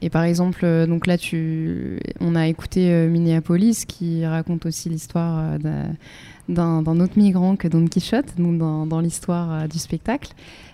et, 0.00 0.10
par 0.10 0.24
exemple, 0.24 0.60
euh, 0.64 0.86
donc 0.86 1.06
là, 1.06 1.18
tu, 1.18 1.98
on 2.20 2.34
a 2.34 2.46
écouté 2.46 2.90
euh, 2.90 3.08
Minneapolis 3.08 3.84
qui 3.86 4.24
raconte 4.24 4.66
aussi 4.66 4.88
l'histoire 4.88 5.58
d'un 6.48 7.00
autre 7.00 7.18
migrant 7.18 7.56
que 7.56 7.68
Don 7.68 7.86
Quichotte, 7.86 8.36
donc 8.38 8.58
dans, 8.58 8.86
dans 8.86 9.00
l'histoire 9.00 9.68
du 9.68 9.78
spectacle. 9.78 10.32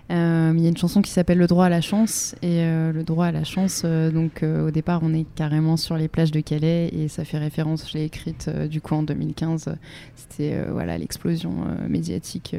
il 0.09 0.15
y 0.15 0.65
a 0.65 0.69
une 0.69 0.77
chanson 0.77 1.01
qui 1.01 1.11
s'appelle 1.11 1.37
Le 1.37 1.47
droit 1.47 1.65
à 1.65 1.69
la 1.69 1.81
chance. 1.81 2.35
Et 2.41 2.63
le 2.63 3.03
droit 3.03 3.27
à 3.27 3.31
la 3.31 3.43
chance, 3.43 3.83
donc 3.83 4.43
au 4.43 4.69
départ, 4.69 5.01
on 5.03 5.13
est 5.13 5.25
carrément 5.35 5.77
sur 5.77 5.97
les 5.97 6.07
plages 6.07 6.31
de 6.31 6.41
Calais 6.41 6.89
et 6.93 7.07
ça 7.07 7.25
fait 7.25 7.39
référence, 7.39 7.89
je 7.91 7.97
l'ai 7.97 8.05
écrite 8.05 8.49
du 8.69 8.81
coup 8.81 8.93
en 8.93 9.03
2015. 9.03 9.75
C'était 10.15 10.63
voilà 10.71 10.97
l'explosion 10.97 11.53
médiatique 11.89 12.55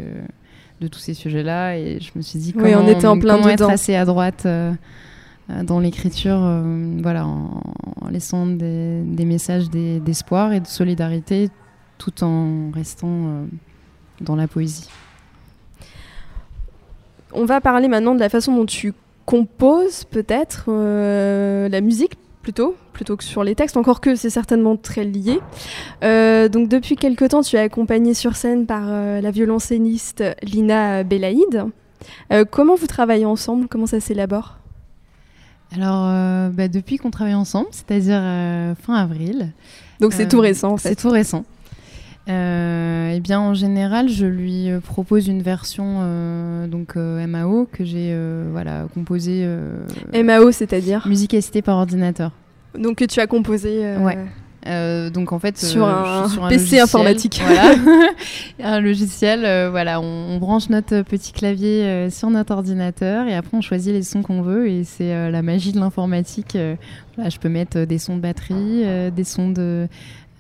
de 0.81 0.89
tous 0.89 0.99
ces 0.99 1.15
sujets-là. 1.15 1.77
Et 1.79 1.99
je 2.01 2.11
me 2.17 2.23
suis 2.23 2.39
dit, 2.39 2.53
comment, 2.53 2.67
on 2.67 2.89
était 2.89 3.07
en 3.07 3.19
plein 3.19 3.37
comment 3.37 3.49
être 3.49 3.69
assez 3.69 3.95
à 3.95 4.05
droite 4.05 4.45
euh, 4.47 4.73
dans 5.49 5.79
l'écriture, 5.79 6.39
euh, 6.41 6.99
voilà, 7.03 7.27
en, 7.27 7.61
laissant 8.11 8.47
des, 8.47 9.25
messages 9.25 9.71
d'espoir 9.71 10.53
et 10.53 10.61
de 10.61 10.67
solidarité 10.67 11.51
tout 11.99 12.25
en 12.25 12.71
restant 12.73 13.09
euh, 13.09 13.45
dans 14.21 14.37
la 14.37 14.49
poésie. 14.49 14.89
On 17.33 17.45
va 17.45 17.61
parler 17.61 17.89
maintenant 17.89 18.15
de 18.15 18.21
la 18.21 18.29
façon 18.29 18.55
dont 18.55 18.67
tu 18.67 18.95
composes 19.27 20.05
peut-être 20.05 20.71
la 20.71 21.81
musique 21.81 22.13
plutôt, 22.43 22.77
plutôt 22.93 23.17
que 23.17 23.25
sur 23.25 23.43
les 23.43 23.57
textes, 23.57 23.77
encore 23.77 24.01
que 24.01 24.15
c'est 24.15 24.31
certainement 24.31 24.77
très 24.77 25.03
lié. 25.05 25.41
donc 26.03 26.69
depuis 26.69 26.95
quelque 26.95 27.25
temps, 27.25 27.41
tu 27.41 27.57
es 27.57 27.59
accompagnée 27.59 28.15
sur 28.15 28.37
scène 28.37 28.67
par 28.67 28.87
la 28.87 29.31
violoncelliste 29.33 30.23
Lina 30.45 31.03
Belaïd. 31.03 31.65
comment 32.53 32.77
vous 32.77 32.87
travaillez 32.87 33.27
ensemble? 33.27 33.67
Comment 33.67 33.87
ça 33.87 33.99
s'élabore? 33.99 34.59
Alors, 35.75 36.05
euh, 36.07 36.51
bah, 36.51 36.69
depuis 36.69 36.99
qu'on 36.99 37.11
travaille 37.11 37.35
ensemble, 37.35 37.69
c'est-à-dire 37.73 38.21
euh, 38.21 38.75
fin 38.75 38.95
avril. 38.95 39.53
Donc 40.01 40.13
c'est 40.13 40.29
tout 40.29 40.39
euh, 40.39 40.43
récent 40.43 40.73
en 40.73 40.77
fait. 40.77 40.91
C'est 40.91 40.95
tout 40.97 41.11
récent. 41.11 41.45
eh 42.29 43.21
bien, 43.21 43.41
en 43.41 43.55
général, 43.55 44.09
je 44.09 44.27
lui 44.27 44.69
propose 44.85 45.27
une 45.29 45.43
version 45.43 46.67
donc 46.69 46.97
MAO 46.97 47.69
que 47.71 47.85
j'ai 47.85 48.17
voilà 48.53 48.87
composée. 48.95 49.47
MAO, 50.13 50.53
c'est-à-dire? 50.53 51.07
Musique 51.07 51.35
assistée 51.35 51.63
par 51.63 51.77
ordinateur. 51.77 52.33
Donc 52.79 52.97
que 52.97 53.05
tu 53.05 53.21
as 53.21 53.27
composé. 53.27 53.97
Ouais. 53.97 54.19
Euh, 54.67 55.11
donc 55.11 55.33
en 55.33 55.39
fait, 55.39 55.59
sur, 55.59 55.87
un, 55.87 56.29
PC 56.49 56.81
informatique, 56.81 57.41
voilà. 57.45 57.75
un 58.63 58.81
logiciel. 58.81 59.45
Euh, 59.45 59.69
voilà, 59.71 60.01
on, 60.01 60.39
branche 60.39 60.71
notre 60.71 61.03
petit 61.03 61.33
clavier 61.33 61.83
euh, 61.83 62.11
sur 62.11 62.31
notre 62.31 62.55
ordinateur 62.55 63.27
et 63.27 63.35
après 63.35 63.57
on 63.57 63.61
choisit 63.61 63.93
les 63.93 64.03
sons 64.03 64.23
qu'on 64.23 64.43
veut 64.43 64.69
et 64.69 64.85
c'est 64.85 65.31
la 65.31 65.43
magie 65.43 65.73
de 65.73 65.81
l'informatique. 65.81 66.55
Là, 67.17 67.29
je 67.29 67.39
peux 67.39 67.49
mettre 67.49 67.85
des 67.85 67.99
sons 67.99 68.17
de 68.17 68.21
batterie, 68.21 68.85
des 69.15 69.25
sons 69.25 69.51
de 69.51 69.89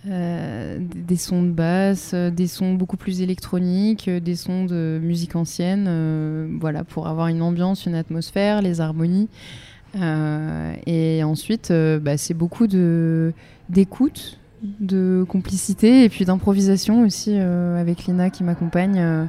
des 0.07 1.17
sons 1.17 1.43
de 1.43 1.51
basse, 1.51 2.13
des 2.13 2.47
sons 2.47 2.75
beaucoup 2.75 2.99
plus 2.99 3.23
électroniques, 3.23 4.11
des 4.11 4.37
sons 4.37 4.67
de 4.67 5.01
musique 5.03 5.35
ancienne, 5.35 6.59
voilà, 6.61 6.85
pour 6.85 7.09
avoir 7.09 7.29
une 7.29 7.41
ambiance, 7.41 7.87
une 7.87 7.95
atmosphère, 7.95 8.61
les 8.61 8.83
harmonies. 8.83 9.29
Et 9.97 11.23
ensuite, 11.25 11.73
bah, 11.73 12.17
c'est 12.17 12.35
beaucoup 12.35 12.67
d'écoute, 12.67 14.39
de 14.81 15.25
complicité 15.29 16.05
et 16.05 16.09
puis 16.09 16.25
d'improvisation 16.25 17.03
aussi 17.03 17.33
euh, 17.35 17.81
avec 17.81 18.05
Lina 18.05 18.31
qui 18.31 18.45
m'accompagne. 18.45 18.99
Euh, 18.99 19.25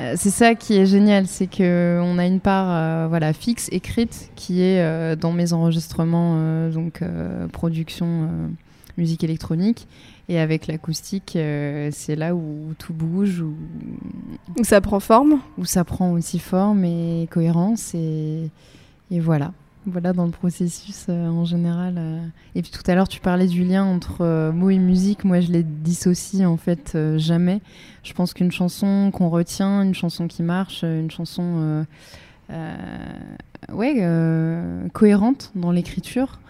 euh, 0.00 0.14
c'est 0.16 0.30
ça 0.30 0.54
qui 0.54 0.76
est 0.76 0.86
génial, 0.86 1.26
c'est 1.26 1.48
que 1.48 2.00
on 2.02 2.18
a 2.18 2.26
une 2.26 2.40
part 2.40 3.08
voilà 3.08 3.32
fixe 3.32 3.68
écrite 3.72 4.30
qui 4.36 4.62
est 4.62 5.16
dans 5.16 5.32
mes 5.32 5.52
enregistrements 5.52 6.70
donc 6.70 7.02
production 7.52 8.28
musique 8.96 9.24
électronique. 9.24 9.88
Et 10.30 10.38
avec 10.38 10.66
l'acoustique 10.66 11.32
c'est 11.32 12.14
là 12.16 12.34
où 12.34 12.74
tout 12.78 12.92
bouge 12.92 13.40
où, 13.40 13.56
où 14.58 14.62
ça 14.62 14.80
prend 14.80 15.00
forme? 15.00 15.40
où 15.56 15.64
ça 15.64 15.82
prend 15.84 16.12
aussi 16.12 16.38
forme 16.38 16.84
et 16.84 17.26
cohérence 17.30 17.94
et, 17.94 18.50
et 19.10 19.20
voilà 19.20 19.52
voilà, 19.88 20.12
dans 20.12 20.24
le 20.24 20.30
processus 20.30 21.06
euh, 21.08 21.28
en 21.28 21.44
général. 21.44 21.94
Euh. 21.98 22.20
Et 22.54 22.62
puis 22.62 22.70
tout 22.70 22.88
à 22.90 22.94
l'heure, 22.94 23.08
tu 23.08 23.20
parlais 23.20 23.46
du 23.46 23.64
lien 23.64 23.84
entre 23.84 24.20
euh, 24.20 24.52
mots 24.52 24.70
et 24.70 24.78
musique. 24.78 25.24
Moi, 25.24 25.40
je 25.40 25.50
les 25.50 25.62
dissocie 25.62 26.46
en 26.46 26.56
fait 26.56 26.96
jamais. 27.16 27.60
Je 28.02 28.12
pense 28.12 28.34
qu'une 28.34 28.52
chanson 28.52 29.10
qu'on 29.12 29.28
retient, 29.28 29.82
une 29.82 29.94
chanson 29.94 30.28
qui 30.28 30.42
marche, 30.42 30.82
une 30.82 31.10
chanson 31.10 31.84
ouais, 33.72 34.88
cohérente 34.92 35.52
dans 35.54 35.72
l'écriture, 35.72 36.40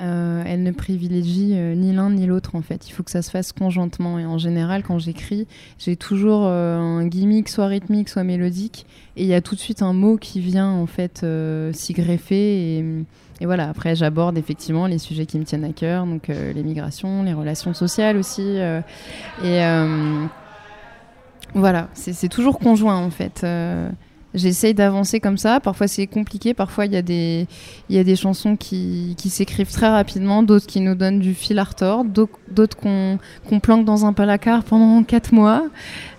euh, 0.00 0.42
elle 0.44 0.64
ne 0.64 0.72
privilégie 0.72 1.52
euh, 1.54 1.76
ni 1.76 1.92
l'un 1.92 2.10
ni 2.10 2.26
l'autre 2.26 2.56
en 2.56 2.62
fait. 2.62 2.88
Il 2.88 2.92
faut 2.92 3.04
que 3.04 3.10
ça 3.10 3.22
se 3.22 3.30
fasse 3.30 3.52
conjointement. 3.52 4.18
Et 4.18 4.26
en 4.26 4.38
général, 4.38 4.82
quand 4.82 4.98
j'écris, 4.98 5.46
j'ai 5.78 5.96
toujours 5.96 6.46
euh, 6.46 6.76
un 6.78 7.06
gimmick 7.06 7.48
soit 7.48 7.66
rythmique, 7.66 8.08
soit 8.08 8.24
mélodique, 8.24 8.86
et 9.16 9.22
il 9.22 9.28
y 9.28 9.34
a 9.34 9.40
tout 9.40 9.54
de 9.54 9.60
suite 9.60 9.82
un 9.82 9.92
mot 9.92 10.16
qui 10.16 10.40
vient 10.40 10.70
en 10.70 10.86
fait 10.86 11.24
s'y 11.72 11.92
greffer. 11.92 12.78
Et, 12.78 12.84
et, 13.40 13.46
voilà. 13.46 13.68
Après, 13.68 13.94
j'aborde 13.94 14.36
effectivement 14.36 14.86
les 14.86 14.98
sujets 14.98 15.26
qui 15.26 15.38
me 15.38 15.44
tiennent 15.44 15.64
à 15.64 15.72
cœur, 15.72 16.06
donc 16.06 16.28
les 16.28 16.62
migrations, 16.62 17.22
les 17.22 17.32
relations 17.32 17.74
sociales 17.74 18.16
aussi. 18.16 18.58
et 19.44 19.60
voilà, 21.54 21.88
c'est 21.94 22.28
toujours 22.28 22.58
conjoint 22.58 22.96
en 22.96 23.10
fait. 23.10 23.46
J'essaye 24.34 24.74
d'avancer 24.74 25.20
comme 25.20 25.38
ça. 25.38 25.60
Parfois 25.60 25.86
c'est 25.86 26.06
compliqué, 26.06 26.54
parfois 26.54 26.86
il 26.86 26.92
y, 26.92 26.96
a 26.96 27.02
des, 27.02 27.46
y 27.88 27.98
a 27.98 28.04
des 28.04 28.16
chansons 28.16 28.56
qui, 28.56 29.14
qui 29.16 29.30
s'écrivent 29.30 29.70
très 29.70 29.88
rapidement, 29.88 30.42
d'autres 30.42 30.66
qui 30.66 30.80
nous 30.80 30.96
donnent 30.96 31.20
du 31.20 31.34
fil 31.34 31.58
à 31.58 31.64
retordre, 31.64 32.10
d'autres 32.50 32.76
qu'on 32.76 33.60
planque 33.60 33.84
dans 33.84 34.06
un 34.06 34.12
placard 34.12 34.64
pendant 34.64 35.02
quatre 35.04 35.32
mois, 35.32 35.64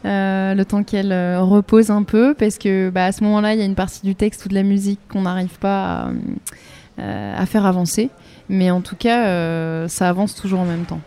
euh, 0.06 0.54
le 0.54 0.66
temps 0.66 0.84
qu'elle 0.84 1.12
euh, 1.12 1.42
repose 1.42 1.92
un 1.92 2.04
peu, 2.04 2.34
parce 2.34 2.58
que 2.58 2.90
bah, 2.90 3.06
à 3.06 3.12
ce 3.12 3.24
moment-là, 3.24 3.54
il 3.54 3.60
y 3.60 3.62
a 3.62 3.66
une 3.66 3.76
partie 3.76 4.02
du 4.04 4.16
texte 4.16 4.46
ou 4.46 4.50
de 4.50 4.54
la 4.54 4.64
musique 4.64 5.00
qu'on 5.10 5.24
n'arrive 5.24 5.60
pas 5.60 6.06
à, 6.06 6.10
euh, 7.00 7.36
à, 7.38 7.46
faire 7.46 7.66
avancer. 7.66 8.10
Mais 8.48 8.72
en 8.72 8.82
tout 8.82 8.96
cas, 8.96 9.88
ça 9.88 10.08
avance 10.08 10.36
toujours 10.36 10.60
en 10.60 10.66
même 10.66 10.86
temps. 10.86 11.02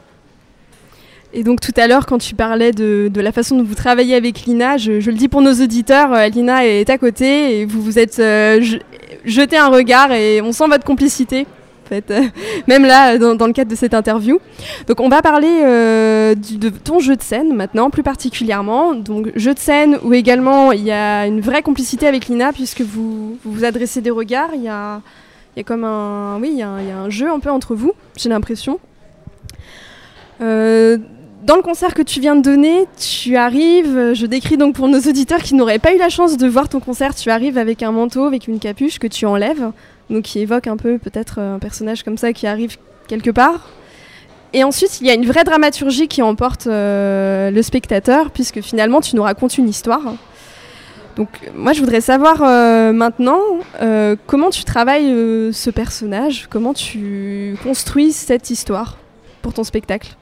Et 1.35 1.45
donc 1.45 1.61
tout 1.61 1.73
à 1.77 1.87
l'heure, 1.87 2.07
quand 2.07 2.19
tu 2.19 2.35
parlais 2.35 2.73
de, 2.73 3.11
la 3.15 3.33
façon 3.33 3.59
dont 3.59 3.65
vous 3.65 3.75
travaillez 3.75 4.15
avec 4.15 4.47
Lina, 4.47 4.79
je, 4.79 4.93
le 4.93 5.13
dis 5.17 5.29
pour 5.29 5.43
nos 5.43 5.53
auditeurs, 5.53 6.13
euh, 6.13 6.29
Lina 6.29 6.67
est 6.67 6.89
à 6.89 6.97
côté 6.97 7.61
et 7.61 7.65
vous 7.67 7.83
vous 7.83 7.99
êtes 7.99 8.19
euh, 8.19 8.61
jeté 9.25 9.59
un 9.59 9.69
regard 9.69 10.13
et 10.13 10.41
on 10.41 10.53
sent 10.53 10.67
votre 10.69 10.85
complicité. 10.85 11.47
Fait, 11.85 12.13
même 12.67 12.85
là, 12.85 13.19
dans, 13.19 13.47
le 13.47 13.53
cadre 13.53 13.71
de 13.71 13.77
cette 13.77 13.95
interview. 13.95 14.41
Donc, 14.87 15.01
on 15.01 15.09
va 15.09 15.23
parler 15.23 15.61
euh, 15.65 16.35
de 16.35 16.69
ton 16.71 16.99
jeu 16.99 17.17
de 17.17 17.23
scène 17.23 17.55
maintenant, 17.55 17.91
plus 17.91 18.03
particulièrement. 18.03 18.95
Donc, 18.95 19.31
jeu 19.37 19.55
de 19.55 19.59
scène 19.59 19.99
où 20.05 20.13
également 20.13 20.73
il 20.73 20.83
y 20.83 20.93
a 20.93 21.27
une 21.27 21.41
vraie 21.41 21.63
complicité 21.63 22.07
avec 22.07 22.27
Lina, 22.27 22.53
puisque 22.53 22.83
vous 22.83 23.39
vous, 23.45 23.65
adressez 23.65 24.01
des 24.01 24.11
regards. 24.11 24.51
Il 24.55 24.63
y 24.63 24.69
a, 24.69 25.01
y 25.57 25.61
a 25.61 25.63
comme 25.63 25.85
un, 25.85 26.39
oui, 26.41 26.51
il 26.53 26.57
y 26.57 26.59
y 26.59 26.63
a 26.63 26.69
un 26.99 27.11
jeu 27.11 27.31
un 27.31 27.41
peu 27.41 27.51
entre 27.51 27.75
vous, 27.75 27.93
j'ai 28.17 28.29
l'impression. 28.29 28.79
Dans 31.43 31.57
le 31.57 31.63
concert 31.63 31.95
que 31.95 32.03
tu 32.03 32.21
viens 32.21 32.37
de 32.37 32.43
donner, 32.43 32.87
tu 32.99 33.37
arrives, 33.37 34.13
je 34.15 34.27
décris 34.27 34.57
donc 34.57 34.75
pour 34.75 34.89
nos 34.89 35.01
auditeurs 35.01 35.41
qui 35.41 35.55
n'auraient 35.55 35.79
pas 35.79 35.95
eu 35.95 35.99
la 35.99 36.09
chance 36.09 36.37
de 36.37 36.49
voir 36.49 36.69
ton 36.69 36.81
concert, 36.81 37.15
tu 37.15 37.31
arrives 37.31 37.59
avec 37.59 37.83
un 37.83 37.93
manteau, 37.93 38.25
avec 38.25 38.49
une 38.49 38.59
capuche 38.59 38.99
que 38.99 39.07
tu 39.07 39.25
enlèves, 39.25 39.71
donc 40.11 40.25
qui 40.25 40.41
évoque 40.41 40.67
un 40.67 40.77
peu 40.77 40.99
peut-être 40.99 41.39
un 41.39 41.59
personnage 41.59 42.03
comme 42.03 42.19
ça 42.19 42.33
qui 42.33 42.47
arrive 42.47 42.77
quelque 43.07 43.31
part. 43.31 43.69
Et 44.53 44.65
ensuite, 44.65 45.01
il 45.01 45.07
y 45.07 45.11
a 45.11 45.15
une 45.15 45.27
vraie 45.27 45.45
dramaturgie 45.45 46.09
qui 46.09 46.23
emporte 46.23 46.67
euh, 46.67 47.51
le 47.51 47.63
spectateur, 47.63 48.31
puisque 48.31 48.63
finalement, 48.63 49.01
tu 49.01 49.15
nous 49.15 49.23
racontes 49.23 49.59
une 49.59 49.69
histoire. 49.69 50.15
Donc, 51.17 51.29
moi, 51.55 51.73
je 51.73 51.81
voudrais 51.81 52.01
savoir 52.01 52.43
euh, 52.43 52.93
maintenant 52.93 53.41
euh, 53.83 54.17
comment 54.27 54.51
tu 54.51 54.65
travailles 54.65 55.13
ce 55.53 55.71
personnage, 55.71 56.47
comment 56.49 56.73
tu 56.73 57.57
construis 57.63 58.13
cette 58.13 58.51
histoire 58.51 58.97
pour 59.43 59.53
ton 59.53 59.65
spectacle? 59.65 60.17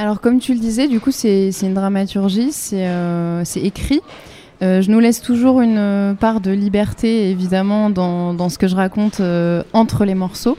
Alors, 0.00 0.20
comme 0.20 0.38
tu 0.38 0.54
le 0.54 0.60
disais, 0.60 0.86
du 0.86 1.00
coup, 1.00 1.10
c'est 1.10 1.50
une 1.60 1.74
dramaturgie, 1.74 2.52
c'est 2.52 2.86
euh, 2.86 3.42
écrit. 3.56 4.00
Euh, 4.62 4.80
je 4.80 4.92
nous 4.92 5.00
laisse 5.00 5.20
toujours 5.20 5.60
une 5.60 5.76
euh, 5.76 6.14
part 6.14 6.40
de 6.40 6.52
liberté, 6.52 7.30
évidemment, 7.30 7.90
dans, 7.90 8.48
ce 8.48 8.58
que 8.58 8.68
je 8.68 8.76
raconte 8.76 9.20
entre 9.72 10.04
les 10.04 10.14
morceaux. 10.14 10.56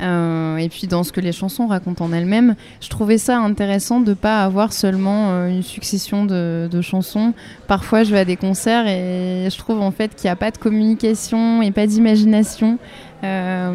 Et 0.00 0.68
puis 0.68 0.88
dans 0.88 1.04
ce 1.04 1.12
que 1.12 1.20
les 1.20 1.30
chansons 1.30 1.66
racontent 1.68 2.06
en 2.06 2.12
elles-mêmes, 2.12 2.56
je 2.80 2.88
trouvais 2.88 3.18
ça 3.18 3.38
intéressant 3.38 4.00
de 4.00 4.14
pas 4.14 4.42
avoir 4.42 4.72
seulement 4.72 5.46
une 5.46 5.62
succession 5.62 6.24
de, 6.24 6.80
chansons. 6.80 7.34
Parfois, 7.68 8.02
je 8.02 8.10
vais 8.10 8.20
à 8.20 8.24
des 8.24 8.36
concerts 8.36 8.86
et 8.88 9.48
je 9.48 9.58
trouve 9.58 9.80
en 9.80 9.92
fait 9.92 10.16
qu'il 10.16 10.24
n'y 10.28 10.32
a 10.32 10.36
pas 10.36 10.50
de 10.50 10.58
communication 10.58 11.62
et 11.62 11.70
pas 11.70 11.86
d'imagination, 11.86 12.78
pas 13.20 13.70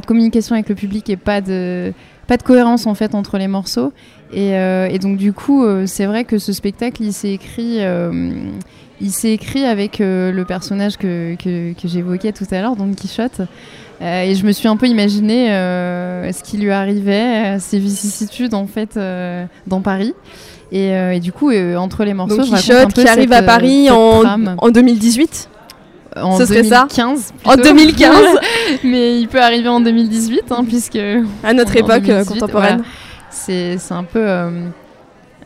de 0.00 0.06
communication 0.06 0.54
avec 0.54 0.68
le 0.68 0.74
public 0.76 1.08
et 1.10 1.16
pas 1.16 1.40
de 1.40 1.92
pas 2.26 2.36
de 2.36 2.42
cohérence 2.42 2.86
en 2.86 2.94
fait 2.94 3.14
entre 3.14 3.38
les 3.38 3.48
morceaux. 3.48 3.92
Et, 4.32 4.54
euh, 4.56 4.88
et 4.90 4.98
donc 4.98 5.18
du 5.18 5.32
coup, 5.32 5.64
euh, 5.64 5.84
c'est 5.86 6.06
vrai 6.06 6.24
que 6.24 6.38
ce 6.38 6.52
spectacle, 6.52 7.02
il 7.02 7.12
s'est 7.12 7.32
écrit, 7.32 7.78
euh, 7.80 8.32
il 9.00 9.10
s'est 9.10 9.32
écrit 9.32 9.64
avec 9.64 9.98
le 10.00 10.42
personnage 10.44 10.96
que, 10.96 11.34
que, 11.36 11.72
que 11.74 11.88
j'évoquais 11.88 12.32
tout 12.32 12.46
à 12.50 12.60
l'heure, 12.60 12.76
Don 12.76 12.92
Quichotte. 12.94 13.42
Et 14.00 14.34
je 14.34 14.44
me 14.44 14.50
suis 14.50 14.66
un 14.66 14.76
peu 14.76 14.86
imaginé 14.86 15.48
ce 15.48 16.42
qui 16.42 16.56
lui 16.56 16.72
arrivait, 16.72 17.58
ses 17.60 17.78
vicissitudes 17.78 18.54
en 18.54 18.66
fait 18.66 18.98
dans 19.66 19.80
Paris. 19.80 20.14
Et, 20.72 20.88
et 20.88 21.20
du 21.20 21.32
coup, 21.32 21.52
entre 21.52 22.04
les 22.04 22.14
morceaux, 22.14 22.38
Donc 22.38 22.46
je 22.46 22.54
Quichotte 22.56 22.76
un 22.76 22.86
peu 22.86 23.02
qui 23.02 23.08
arrive 23.08 23.32
à 23.32 23.42
Paris 23.42 23.90
en, 23.90 24.56
en 24.58 24.70
2018. 24.70 25.50
En 26.16 26.38
ce 26.38 26.46
serait 26.46 26.64
ça 26.64 26.86
2015. 26.88 27.32
En 27.44 27.52
plutôt. 27.54 27.68
2015, 27.68 28.14
Mais 28.84 29.18
il 29.20 29.28
peut 29.28 29.40
arriver 29.42 29.68
en 29.68 29.80
2018, 29.80 30.42
hein, 30.50 30.64
puisque 30.66 30.98
à 31.44 31.52
notre 31.54 31.76
époque 31.76 32.08
euh, 32.08 32.24
2018, 32.24 32.40
contemporaine. 32.40 32.82
c'est 33.30 33.78
c'est 33.78 33.94
un 33.94 34.04
peu. 34.04 34.20
euh, 34.20 34.50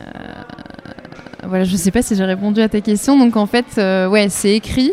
euh, 0.00 0.04
voilà, 1.48 1.64
je 1.64 1.76
sais 1.76 1.90
pas 1.90 2.02
si 2.02 2.16
j'ai 2.16 2.24
répondu 2.24 2.60
à 2.60 2.68
ta 2.68 2.80
question. 2.80 3.16
Donc 3.18 3.36
en 3.36 3.46
fait, 3.46 3.66
euh, 3.78 4.08
ouais, 4.08 4.28
c'est 4.28 4.54
écrit. 4.54 4.92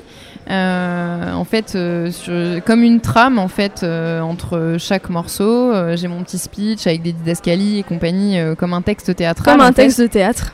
euh, 0.49 1.33
en 1.33 1.45
fait, 1.45 1.73
euh, 1.75 2.11
sur- 2.11 2.63
comme 2.65 2.83
une 2.83 2.99
trame 2.99 3.39
en 3.39 3.47
fait 3.47 3.81
euh, 3.83 4.19
entre 4.21 4.75
chaque 4.77 5.09
morceau, 5.09 5.71
Euh, 5.73 5.95
j'ai 5.95 6.07
mon 6.07 6.21
petit 6.23 6.37
speech 6.37 6.85
avec 6.85 7.01
des 7.01 7.13
didascalies 7.13 7.79
et 7.79 7.83
compagnie, 7.83 8.37
euh, 8.39 8.53
comme 8.55 8.73
un 8.73 8.81
texte 8.81 9.15
théâtral. 9.15 9.55
Comme 9.57 9.65
un 9.65 9.71
fait. 9.71 9.83
texte 9.83 10.01
de 10.01 10.07
théâtre. 10.07 10.53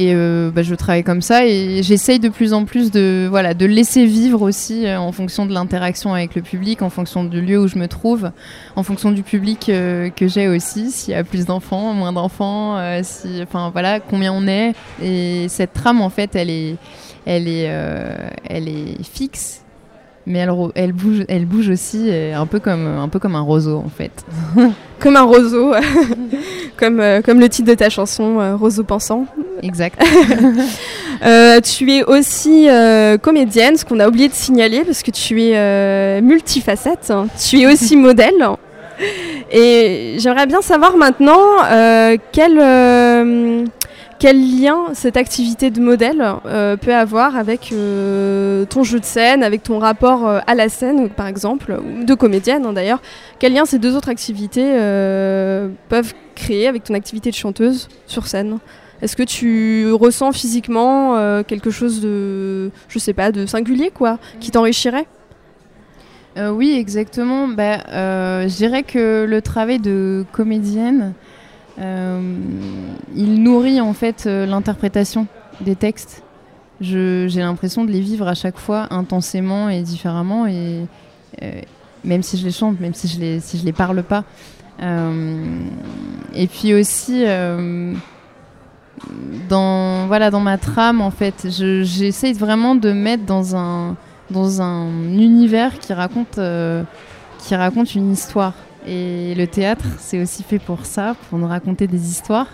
Et 0.00 0.14
euh, 0.14 0.50
bah, 0.50 0.62
je 0.62 0.74
travaille 0.74 1.04
comme 1.04 1.20
ça 1.20 1.44
et 1.44 1.82
j'essaye 1.82 2.18
de 2.18 2.30
plus 2.30 2.54
en 2.54 2.64
plus 2.64 2.90
de 2.90 3.26
voilà 3.28 3.52
de 3.52 3.66
laisser 3.66 4.06
vivre 4.06 4.40
aussi 4.40 4.86
euh, 4.86 4.98
en 4.98 5.12
fonction 5.12 5.44
de 5.44 5.52
l'interaction 5.52 6.14
avec 6.14 6.34
le 6.34 6.40
public, 6.40 6.80
en 6.80 6.88
fonction 6.88 7.22
du 7.22 7.42
lieu 7.42 7.60
où 7.60 7.68
je 7.68 7.76
me 7.76 7.86
trouve, 7.86 8.30
en 8.76 8.82
fonction 8.82 9.12
du 9.12 9.22
public 9.22 9.68
euh, 9.68 10.08
que 10.08 10.26
j'ai 10.26 10.48
aussi, 10.48 10.90
s'il 10.90 11.12
y 11.12 11.16
a 11.18 11.22
plus 11.22 11.44
d'enfants, 11.44 11.92
moins 11.92 12.14
d'enfants, 12.14 12.78
si 13.02 13.42
enfin 13.42 13.68
voilà 13.72 14.00
combien 14.00 14.32
on 14.32 14.46
est. 14.46 14.72
Et 15.02 15.48
cette 15.48 15.74
trame 15.74 16.00
en 16.00 16.08
fait 16.08 16.34
elle 16.34 16.48
est 16.48 16.76
elle 17.26 17.46
est 17.46 17.70
elle 18.48 18.68
est 18.68 19.02
fixe. 19.02 19.60
Mais 20.26 20.46
elle, 20.74 20.92
bouge, 20.92 21.24
elle 21.28 21.46
bouge 21.46 21.68
aussi, 21.70 22.06
euh, 22.08 22.36
un 22.36 22.46
peu 22.46 22.60
comme 22.60 22.86
un 22.86 23.08
peu 23.08 23.18
comme 23.18 23.34
un 23.34 23.40
roseau 23.40 23.78
en 23.84 23.88
fait. 23.88 24.12
Comme 25.00 25.16
un 25.16 25.22
roseau. 25.22 25.72
comme, 26.80 27.00
euh, 27.00 27.20
comme 27.22 27.40
le 27.40 27.48
titre 27.48 27.68
de 27.68 27.74
ta 27.74 27.90
chanson, 27.90 28.40
euh, 28.40 28.56
Roseau 28.56 28.84
pensant. 28.84 29.26
Exact. 29.62 30.02
Euh, 31.22 31.60
tu 31.60 31.92
es 31.92 32.02
aussi 32.02 32.66
comédienne, 33.20 33.76
ce 33.76 33.84
qu'on 33.84 34.00
a 34.00 34.08
oublié 34.08 34.28
de 34.28 34.32
signaler 34.32 34.84
parce 34.86 35.02
que 35.02 35.10
tu 35.10 35.42
es 35.42 36.22
multifacette. 36.22 37.12
Tu 37.38 37.60
es 37.60 37.66
aussi 37.70 37.94
modèle. 37.94 38.42
Et 39.52 40.14
j'aimerais 40.16 40.46
bien 40.46 40.62
savoir 40.62 40.96
maintenant 40.96 41.42
euh, 41.70 42.16
quel, 44.20 44.60
lien 44.60 44.92
cette 44.92 45.16
activité 45.16 45.70
de 45.70 45.80
modèle 45.80 46.22
euh, 46.44 46.76
peut 46.76 46.94
avoir 46.94 47.36
avec 47.36 47.72
euh, 47.72 48.66
ton 48.66 48.84
jeu 48.84 49.00
de 49.00 49.04
scène, 49.04 49.42
avec 49.42 49.62
ton 49.62 49.78
rapport 49.78 50.28
euh, 50.28 50.40
à 50.46 50.54
la 50.54 50.68
scène, 50.68 51.08
par 51.08 51.26
exemple, 51.26 51.80
ou 51.82 52.04
de 52.04 52.14
comédienne 52.14 52.66
hein, 52.66 52.72
d'ailleurs. 52.72 53.00
Quel 53.38 53.54
lien 53.54 53.64
ces 53.64 53.78
deux 53.78 53.96
autres 53.96 54.10
activités 54.10 54.70
peuvent 55.88 56.14
créer 56.34 56.68
avec 56.68 56.84
ton 56.84 56.94
activité 56.94 57.30
de 57.30 57.34
chanteuse 57.34 57.88
sur 58.06 58.26
scène? 58.26 58.58
Est-ce 59.00 59.16
que 59.16 59.22
tu 59.22 59.90
ressens 59.92 60.32
physiquement 60.32 61.42
quelque 61.44 61.70
chose 61.70 62.02
de, 62.02 62.70
je 62.88 62.98
sais 62.98 63.14
pas, 63.14 63.32
de 63.32 63.46
singulier, 63.46 63.90
quoi, 63.90 64.18
qui 64.40 64.50
t'enrichirait? 64.50 65.06
Oui, 66.36 66.76
exactement. 66.78 67.48
Bah, 67.48 67.78
je 67.88 68.54
dirais 68.54 68.82
que 68.82 69.24
le 69.26 69.40
travail 69.40 69.78
de 69.78 70.26
comédienne, 70.32 71.14
il 71.80 73.42
nourrit 73.42 73.80
en 73.80 73.92
fait 73.92 74.24
euh, 74.26 74.46
l'interprétation 74.46 75.26
des 75.60 75.76
textes. 75.76 76.22
J'ai 76.80 77.28
l'impression 77.40 77.84
de 77.84 77.90
les 77.90 78.00
vivre 78.00 78.26
à 78.26 78.34
chaque 78.34 78.58
fois 78.58 78.86
intensément 78.90 79.68
et 79.68 79.82
différemment, 79.82 80.46
et 80.46 80.86
euh, 81.42 81.60
même 82.04 82.22
si 82.22 82.38
je 82.38 82.44
les 82.46 82.52
chante, 82.52 82.80
même 82.80 82.94
si 82.94 83.06
je 83.08 83.20
les, 83.20 83.40
si 83.40 83.58
les 83.58 83.72
parle 83.72 84.02
pas. 84.02 84.24
Euh, 84.82 85.60
et 86.34 86.46
puis 86.46 86.72
aussi, 86.72 87.22
euh, 87.26 87.92
dans, 89.48 90.06
voilà, 90.06 90.30
dans 90.30 90.40
ma 90.40 90.56
trame, 90.56 91.00
en 91.02 91.10
fait, 91.10 91.48
je- 91.50 91.82
j'essaye 91.82 92.32
vraiment 92.32 92.74
de 92.74 92.92
mettre 92.92 93.24
dans 93.26 93.56
un, 93.56 93.96
dans 94.30 94.62
un 94.62 94.88
univers 95.18 95.78
qui 95.78 95.92
raconte, 95.92 96.38
euh, 96.38 96.82
qui 97.40 97.54
raconte 97.54 97.94
une 97.94 98.10
histoire. 98.12 98.54
Et 98.86 99.34
le 99.34 99.46
théâtre, 99.46 99.84
c'est 99.98 100.20
aussi 100.20 100.42
fait 100.42 100.58
pour 100.58 100.86
ça, 100.86 101.14
pour 101.28 101.38
nous 101.38 101.46
raconter 101.46 101.86
des 101.86 102.08
histoires. 102.10 102.48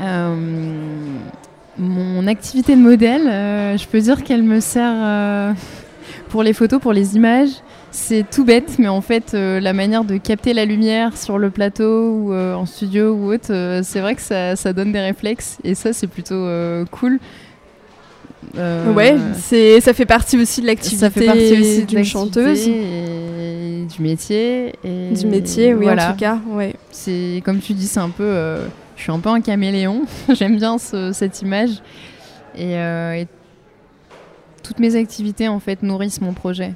Euh, 0.00 0.34
mon 1.78 2.26
activité 2.26 2.74
de 2.74 2.80
modèle, 2.80 3.26
euh, 3.26 3.76
je 3.76 3.86
peux 3.86 4.00
dire 4.00 4.22
qu'elle 4.24 4.42
me 4.42 4.60
sert 4.60 4.94
euh, 4.94 5.52
pour 6.28 6.42
les 6.42 6.52
photos, 6.52 6.80
pour 6.80 6.92
les 6.92 7.16
images. 7.16 7.50
C'est 7.90 8.24
tout 8.30 8.44
bête, 8.44 8.78
mais 8.78 8.88
en 8.88 9.02
fait, 9.02 9.34
la 9.34 9.74
manière 9.74 10.04
de 10.04 10.16
capter 10.16 10.54
la 10.54 10.64
lumière 10.64 11.14
sur 11.14 11.36
le 11.36 11.50
plateau 11.50 12.10
ou 12.10 12.34
en 12.34 12.64
studio 12.64 13.12
ou 13.12 13.34
autre, 13.34 13.80
c'est 13.84 14.00
vrai 14.00 14.14
que 14.14 14.22
ça, 14.22 14.56
ça 14.56 14.72
donne 14.72 14.92
des 14.92 15.00
réflexes. 15.00 15.58
Et 15.62 15.74
ça, 15.74 15.92
c'est 15.92 16.06
plutôt 16.06 16.48
cool. 16.90 17.18
Euh, 18.58 18.92
Ouais, 18.92 19.16
c'est, 19.34 19.80
ça 19.80 19.94
fait 19.94 20.06
partie 20.06 20.36
aussi 20.36 20.60
de 20.60 20.66
l'activité 20.66 21.00
ça 21.00 21.10
fait 21.10 21.24
partie 21.24 21.58
aussi 21.58 21.80
de 21.82 21.86
d'une 21.86 22.04
chanteuse, 22.04 22.68
et 22.68 23.11
du 23.86 24.02
métier. 24.02 24.74
Et 24.84 25.10
du 25.12 25.26
métier, 25.26 25.74
oui, 25.74 25.84
voilà. 25.84 26.08
en 26.08 26.12
tout 26.12 26.18
cas, 26.18 26.38
ouais. 26.48 26.74
C'est 26.90 27.42
comme 27.44 27.60
tu 27.60 27.72
dis, 27.74 27.86
c'est 27.86 28.00
un 28.00 28.10
peu. 28.10 28.22
euh, 28.24 28.66
je 28.96 29.02
suis 29.02 29.12
un 29.12 29.18
peu 29.20 29.28
un 29.30 29.40
caméléon. 29.40 30.02
J'aime 30.32 30.56
bien 30.56 30.78
ce- 30.78 31.12
cette 31.12 31.42
image. 31.42 31.82
Et, 32.56 32.76
euh, 32.76 33.14
et 33.14 33.26
toutes 34.62 34.78
mes 34.78 34.94
activités 34.96 35.48
en 35.48 35.58
fait 35.60 35.82
nourrissent 35.82 36.20
mon 36.20 36.32
projet. 36.34 36.74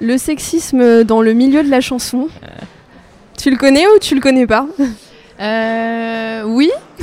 Le 0.00 0.16
sexisme 0.18 1.04
dans 1.04 1.22
le 1.22 1.32
milieu 1.32 1.62
de 1.62 1.70
la 1.70 1.80
chanson, 1.80 2.28
tu 3.36 3.50
le 3.50 3.56
connais 3.56 3.84
ou 3.86 3.98
tu 4.00 4.14
le 4.14 4.20
connais 4.20 4.46
pas? 4.46 4.66
Euh, 5.40 6.42
oui, 6.44 6.70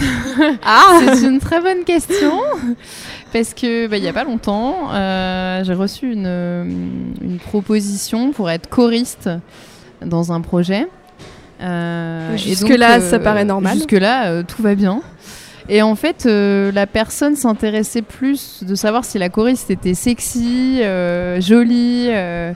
Ah 0.64 1.00
c'est 1.14 1.28
une 1.28 1.40
très 1.40 1.62
bonne 1.62 1.84
question. 1.84 2.40
Parce 3.32 3.54
que 3.54 3.88
bah, 3.88 3.98
il 3.98 4.04
y 4.04 4.08
a 4.08 4.14
pas 4.14 4.24
longtemps, 4.24 4.90
euh, 4.94 5.64
j'ai 5.64 5.74
reçu 5.74 6.12
une, 6.12 6.26
euh, 6.28 6.64
une 6.64 7.38
proposition 7.38 8.32
pour 8.32 8.50
être 8.50 8.70
choriste 8.70 9.30
dans 10.02 10.32
un 10.32 10.42
projet. 10.42 10.88
Euh, 11.62 12.34
et 12.34 12.38
Jusque-là, 12.38 13.00
ça 13.02 13.20
paraît 13.20 13.46
normal. 13.46 13.78
Jusque-là, 13.78 14.44
tout 14.44 14.62
va 14.62 14.76
bien. 14.76 15.02
Et 15.68 15.82
en 15.82 15.96
fait, 15.96 16.26
euh, 16.26 16.72
la 16.72 16.86
personne 16.86 17.36
s'intéressait 17.36 18.04
plus 18.04 18.64
de 18.64 18.76
savoir 18.76 19.04
si 19.04 19.18
la 19.18 19.30
choriste 19.30 19.72
était 19.72 19.96
sexy, 19.96 20.80
euh, 20.82 21.42
jolie, 21.42 22.08
euh, 22.10 22.54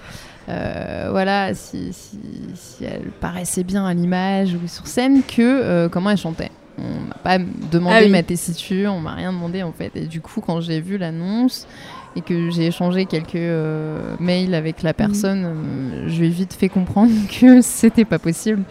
voilà, 1.12 1.54
si, 1.54 1.92
si- 1.94 2.18
si 2.56 2.84
elle 2.86 3.10
paraissait 3.20 3.64
bien 3.64 3.86
à 3.86 3.94
l'image 3.94 4.54
ou 4.56 4.68
sur 4.68 4.88
scène, 4.88 5.22
que 5.24 5.42
euh, 5.42 5.90
comment 5.90 6.10
elle 6.10 6.18
chantait. 6.18 6.52
On 6.78 7.08
m'a 7.10 7.16
pas 7.24 7.38
demandé 7.72 7.96
Ah 8.00 8.04
oui. 8.06 8.10
ma 8.10 8.24
tessiture, 8.24 8.94
on 8.94 9.00
m'a 9.02 9.14
rien 9.14 9.34
demandé 9.34 9.64
en 9.64 9.74
fait. 9.74 9.92
Et 9.96 10.06
du 10.06 10.22
coup, 10.22 10.40
quand 10.42 10.62
j'ai 10.62 10.80
vu 10.80 10.98
l'annonce 10.98 11.68
et 12.16 12.22
que 12.22 12.50
j'ai 12.52 12.68
échangé 12.68 13.06
quelques 13.06 13.36
euh, 13.36 14.16
mails 14.20 14.54
avec 14.56 14.82
la 14.82 14.94
personne, 14.94 15.44
euh, 15.46 16.08
je 16.08 16.20
lui 16.20 16.28
ai 16.28 16.30
vite 16.30 16.54
fait 16.54 16.70
comprendre 16.70 17.12
que 17.42 17.62
c'était 17.62 18.06
pas 18.06 18.18
possible. 18.20 18.64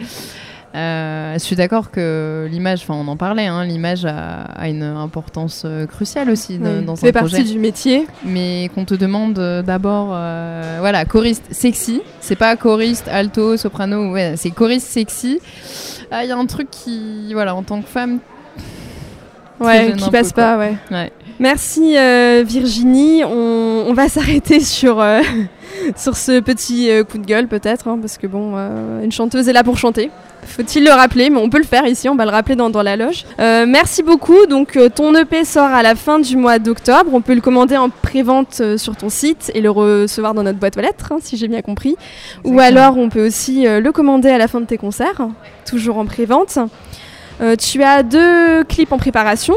Euh, 0.78 1.32
je 1.34 1.38
suis 1.40 1.56
d'accord 1.56 1.90
que 1.90 2.46
l'image, 2.50 2.82
enfin 2.82 2.94
on 2.94 3.08
en 3.08 3.16
parlait, 3.16 3.46
hein, 3.46 3.64
l'image 3.64 4.04
a, 4.04 4.42
a 4.42 4.68
une 4.68 4.84
importance 4.84 5.62
euh, 5.64 5.86
cruciale 5.86 6.30
aussi 6.30 6.58
de- 6.58 6.78
Oui, 6.78 6.84
dans 6.84 6.94
fait 6.94 7.08
un 7.08 7.12
partie 7.12 7.34
projet. 7.36 7.42
du 7.52 7.58
métier. 7.58 8.06
Mais 8.24 8.70
qu'on 8.74 8.84
te 8.84 8.94
demande 8.94 9.38
euh, 9.40 9.62
d'abord, 9.62 10.10
euh, 10.12 10.76
voilà, 10.78 11.04
choriste 11.04 11.44
sexy, 11.50 12.00
c'est 12.20 12.36
pas 12.36 12.54
choriste 12.56 13.08
alto, 13.08 13.56
soprano, 13.56 14.12
ouais, 14.12 14.34
c'est 14.36 14.50
choriste 14.50 14.86
sexy. 14.86 15.40
Ah, 16.12 16.22
Il 16.24 16.28
y 16.28 16.32
a 16.32 16.36
un 16.36 16.46
truc 16.46 16.68
qui, 16.70 17.32
voilà, 17.32 17.54
en 17.56 17.62
tant 17.64 17.80
que 17.82 17.88
femme, 17.88 18.20
Ouais, 19.60 19.92
qui 19.96 20.10
passe 20.10 20.32
peu, 20.32 20.40
pas, 20.42 20.56
ouais. 20.58 20.76
ouais. 20.92 21.10
Merci 21.40 21.96
euh, 21.96 22.44
Virginie. 22.46 23.24
On, 23.24 23.84
on 23.88 23.92
va 23.94 24.08
s'arrêter 24.08 24.60
sur, 24.60 25.00
euh, 25.00 25.20
sur 25.96 26.16
ce 26.16 26.38
petit 26.40 26.88
euh, 26.90 27.02
coup 27.02 27.18
de 27.18 27.26
gueule 27.26 27.48
peut-être, 27.48 27.88
hein, 27.88 27.98
parce 28.00 28.18
que 28.18 28.26
bon, 28.28 28.54
une 29.02 29.10
chanteuse 29.12 29.48
est 29.48 29.52
là 29.52 29.64
pour 29.64 29.76
chanter. 29.78 30.10
Faut-il 30.48 30.84
le 30.84 30.90
rappeler, 30.90 31.30
mais 31.30 31.38
on 31.38 31.48
peut 31.48 31.58
le 31.58 31.64
faire 31.64 31.86
ici, 31.86 32.08
on 32.08 32.16
va 32.16 32.24
le 32.24 32.30
rappeler 32.30 32.56
dans, 32.56 32.70
dans 32.70 32.82
la 32.82 32.96
loge. 32.96 33.24
Euh, 33.38 33.66
merci 33.66 34.02
beaucoup. 34.02 34.46
Donc, 34.46 34.76
euh, 34.76 34.88
ton 34.88 35.14
EP 35.14 35.44
sort 35.44 35.70
à 35.70 35.82
la 35.82 35.94
fin 35.94 36.18
du 36.18 36.36
mois 36.36 36.58
d'octobre. 36.58 37.10
On 37.12 37.20
peut 37.20 37.34
le 37.34 37.40
commander 37.40 37.76
en 37.76 37.90
pré-vente 37.90 38.58
euh, 38.60 38.76
sur 38.76 38.96
ton 38.96 39.08
site 39.08 39.50
et 39.54 39.60
le 39.60 39.70
recevoir 39.70 40.34
dans 40.34 40.42
notre 40.42 40.58
boîte 40.58 40.76
aux 40.76 40.80
lettres, 40.80 41.12
hein, 41.12 41.18
si 41.20 41.36
j'ai 41.36 41.48
bien 41.48 41.62
compris. 41.62 41.96
Ou 42.44 42.58
alors, 42.60 42.98
on 42.98 43.08
peut 43.08 43.26
aussi 43.26 43.64
le 43.64 43.90
commander 43.92 44.30
à 44.30 44.38
la 44.38 44.48
fin 44.48 44.60
de 44.60 44.66
tes 44.66 44.78
concerts, 44.78 45.28
toujours 45.64 45.98
en 45.98 46.06
pré-vente. 46.06 46.58
Euh, 47.40 47.54
tu 47.56 47.82
as 47.82 48.02
deux 48.02 48.64
clips 48.64 48.92
en 48.92 48.98
préparation 48.98 49.54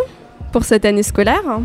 pour 0.51 0.63
cette 0.65 0.86
année 0.86 1.04
scolaire. 1.04 1.60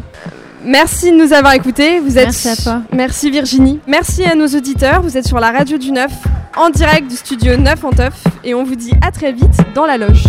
Merci 0.67 1.13
de 1.13 1.17
nous 1.17 1.33
avoir 1.33 1.55
écoutés. 1.55 2.01
Vous 2.01 2.19
êtes... 2.19 2.25
Merci 2.25 2.49
à 2.49 2.57
toi. 2.57 2.83
Merci 2.93 3.31
Virginie. 3.31 3.79
Merci 3.87 4.25
à 4.25 4.35
nos 4.35 4.49
auditeurs. 4.49 5.01
Vous 5.01 5.17
êtes 5.17 5.27
sur 5.27 5.39
la 5.39 5.53
radio 5.53 5.79
du 5.79 5.93
9, 5.93 6.11
en 6.57 6.71
direct 6.71 7.09
du 7.09 7.15
studio 7.15 7.57
9 7.57 7.85
en 7.85 7.91
Teuf. 7.91 8.25
Et 8.43 8.53
on 8.53 8.65
vous 8.65 8.75
dit 8.75 8.93
à 9.01 9.13
très 9.13 9.33
vite 9.33 9.57
dans 9.77 9.87
la 9.87 9.97
loge. 9.97 10.25